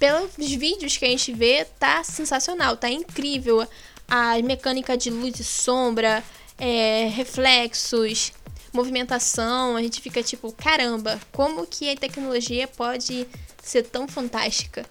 [0.00, 3.66] pelos vídeos que a gente vê, tá sensacional, tá incrível.
[4.08, 6.24] A mecânica de luz e sombra,
[6.58, 8.32] é, reflexos,
[8.72, 13.28] movimentação, a gente fica tipo, caramba, como que a tecnologia pode
[13.62, 14.84] ser tão fantástica?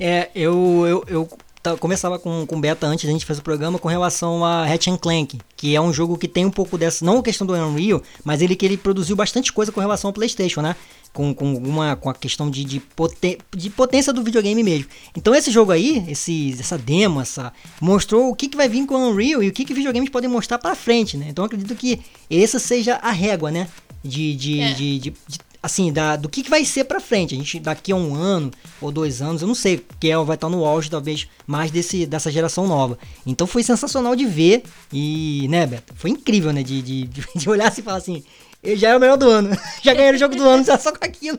[0.00, 1.38] É, eu, eu, eu
[1.74, 5.38] começava com, com beta antes da gente fazer o programa com relação a Ratchet Clank,
[5.56, 8.42] que é um jogo que tem um pouco dessa, não a questão do Unreal, mas
[8.42, 10.76] ele que ele produziu bastante coisa com relação ao PlayStation, né?
[11.12, 14.86] Com, com, uma, com a questão de, de, poten, de potência do videogame mesmo.
[15.16, 18.94] Então esse jogo aí, esse, essa demo, essa, mostrou o que, que vai vir com
[18.94, 21.28] o Unreal e o que, que videogames podem mostrar para frente, né?
[21.30, 22.00] Então acredito que
[22.30, 23.66] essa seja a régua, né?
[24.04, 24.72] De, de, é.
[24.72, 27.34] de, de, de, assim, da, do que, que vai ser pra frente.
[27.34, 30.36] A gente, daqui a um ano ou dois anos, eu não sei, que é, vai
[30.36, 32.96] estar no auge, talvez, mais desse, dessa geração nova.
[33.26, 34.62] Então foi sensacional de ver
[34.92, 35.92] e, né, Beto?
[35.96, 36.62] Foi incrível, né?
[36.62, 38.24] De, de, de olhar assim e falar assim,
[38.62, 39.50] ele já é o melhor do ano.
[39.82, 41.38] já ganhei o jogo do ano só com aquilo.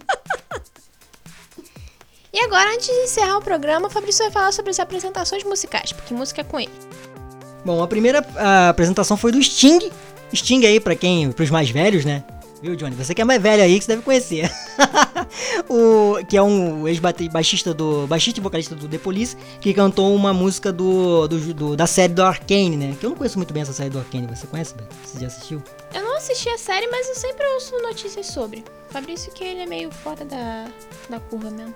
[2.33, 5.93] e agora, antes de encerrar o programa, o Fabrício vai falar sobre as apresentações musicais,
[5.93, 6.71] porque música é com ele.
[7.63, 9.89] Bom, a primeira a apresentação foi do Sting.
[10.33, 12.25] Sting aí, para quem, pros mais velhos, né?
[12.61, 12.95] Viu, Johnny?
[12.95, 14.51] Você que é mais velho aí, que você deve conhecer.
[15.69, 18.07] o, que é um ex-baixista do.
[18.07, 22.13] baixista e vocalista do The Police, que cantou uma música do, do, do, da série
[22.13, 22.95] do Arcane, né?
[22.99, 24.27] Que eu não conheço muito bem essa série do Arcane.
[24.27, 25.61] Você conhece, Você já assistiu?
[25.93, 28.63] Eu não assisti a série, mas eu sempre ouço notícias sobre.
[28.89, 30.65] Fabrício que ele é meio fora da,
[31.09, 31.73] da curva mesmo.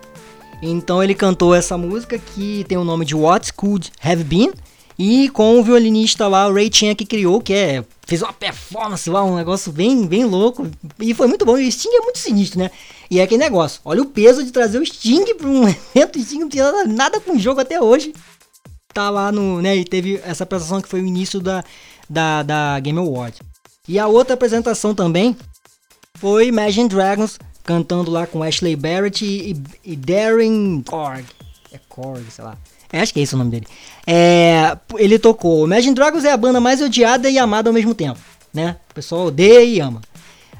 [0.62, 4.52] Então ele cantou essa música que tem o nome de What Could Have Been
[4.98, 9.10] e com o violinista lá, o Ray Chan, que criou, que é, fez uma performance
[9.10, 10.70] lá, um negócio bem, bem louco.
[11.00, 11.58] E foi muito bom.
[11.58, 12.70] E o Sting é muito sinistro, né?
[13.10, 13.82] E é aquele negócio.
[13.86, 15.64] Olha o peso de trazer o Sting para um
[15.96, 16.20] evento.
[16.20, 18.14] O Sting não tinha nada, nada com o jogo até hoje.
[18.94, 19.62] Tá lá no.
[19.62, 19.78] né?
[19.78, 21.64] E teve essa apresentação que foi o início da,
[22.10, 23.40] da, da Game Award.
[23.88, 25.36] E a outra apresentação também
[26.16, 31.26] foi Imagine Dragons cantando lá com Ashley Barrett e, e Darren Korg.
[31.72, 32.58] É Korg, sei lá.
[32.92, 33.68] É, acho que é esse o nome dele.
[34.06, 38.20] É, ele tocou Imagine Dragons é a banda mais odiada e amada ao mesmo tempo,
[38.54, 38.76] né?
[38.90, 40.02] O pessoal odeia e ama.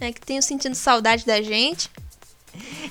[0.00, 1.90] né, que tenham sentido saudade da gente.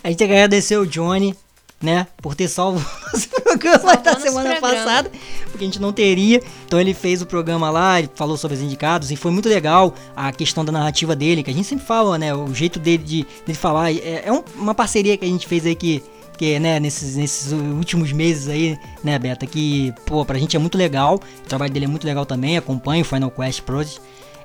[0.03, 1.36] A gente agradeceu o Johnny
[1.82, 2.08] né?
[2.22, 2.82] Por ter salvo o
[3.14, 4.62] nosso programa da semana programa.
[4.62, 5.12] passada,
[5.51, 6.41] porque a gente não teria.
[6.66, 9.93] Então ele fez o programa lá, ele falou sobre os indicados e foi muito legal
[10.16, 12.34] a questão da narrativa dele, que a gente sempre fala, né?
[12.34, 13.91] O jeito dele de, de falar.
[13.91, 16.03] É, é um, uma parceria que a gente fez aí que.
[16.38, 20.78] Que, né, nesses, nesses últimos meses aí, né, Beta, que, pô, pra gente é muito
[20.78, 23.99] legal, o trabalho dele é muito legal também, acompanha o Final Quest Project,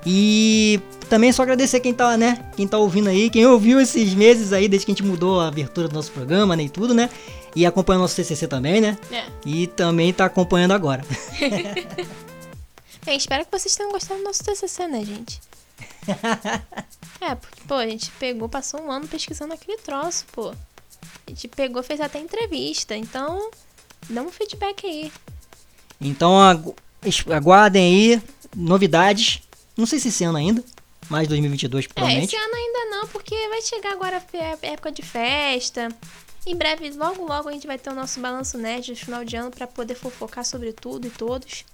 [0.05, 0.79] e
[1.09, 2.43] também só agradecer quem tá, né?
[2.55, 5.47] Quem tá ouvindo aí, quem ouviu esses meses aí, desde que a gente mudou a
[5.47, 6.63] abertura do nosso programa, né?
[6.63, 7.09] E tudo, né?
[7.55, 8.97] E acompanha o nosso CCC também, né?
[9.11, 9.25] É.
[9.45, 11.05] E também tá acompanhando agora.
[13.05, 15.41] Bem, espero que vocês tenham gostado do nosso TCC, né, gente?
[17.21, 20.49] é, porque, pô, a gente pegou, passou um ano pesquisando aquele troço, pô.
[20.49, 23.51] A gente pegou, fez até entrevista, então
[24.09, 25.11] dá um feedback aí.
[25.99, 26.33] Então
[27.29, 28.21] aguardem aí
[28.55, 29.41] novidades
[29.75, 30.63] não sei se esse ano ainda,
[31.09, 32.35] mais 2022 provavelmente.
[32.35, 35.89] É, esse ano ainda não, porque vai chegar agora a época de festa.
[36.45, 39.35] Em breve, logo logo a gente vai ter o nosso balanço nerd no final de
[39.35, 41.65] ano para poder fofocar sobre tudo e todos.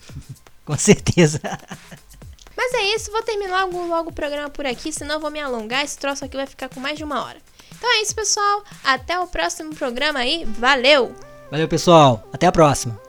[0.64, 1.40] Com certeza.
[2.56, 5.40] Mas é isso, vou terminar logo, logo o programa por aqui, senão eu vou me
[5.40, 5.84] alongar.
[5.84, 7.38] Esse troço aqui vai ficar com mais de uma hora.
[7.76, 8.62] Então é isso, pessoal.
[8.84, 10.44] Até o próximo programa aí.
[10.44, 11.14] Valeu!
[11.50, 12.28] Valeu, pessoal.
[12.32, 13.00] Até a próxima.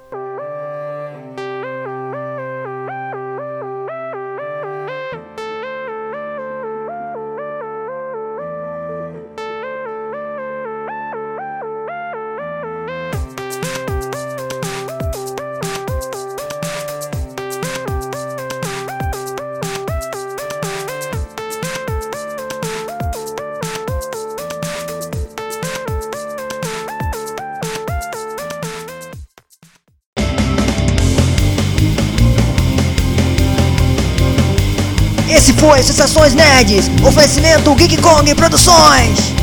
[35.81, 39.42] Sensações Nerds, oferecimento Geek Kong Produções.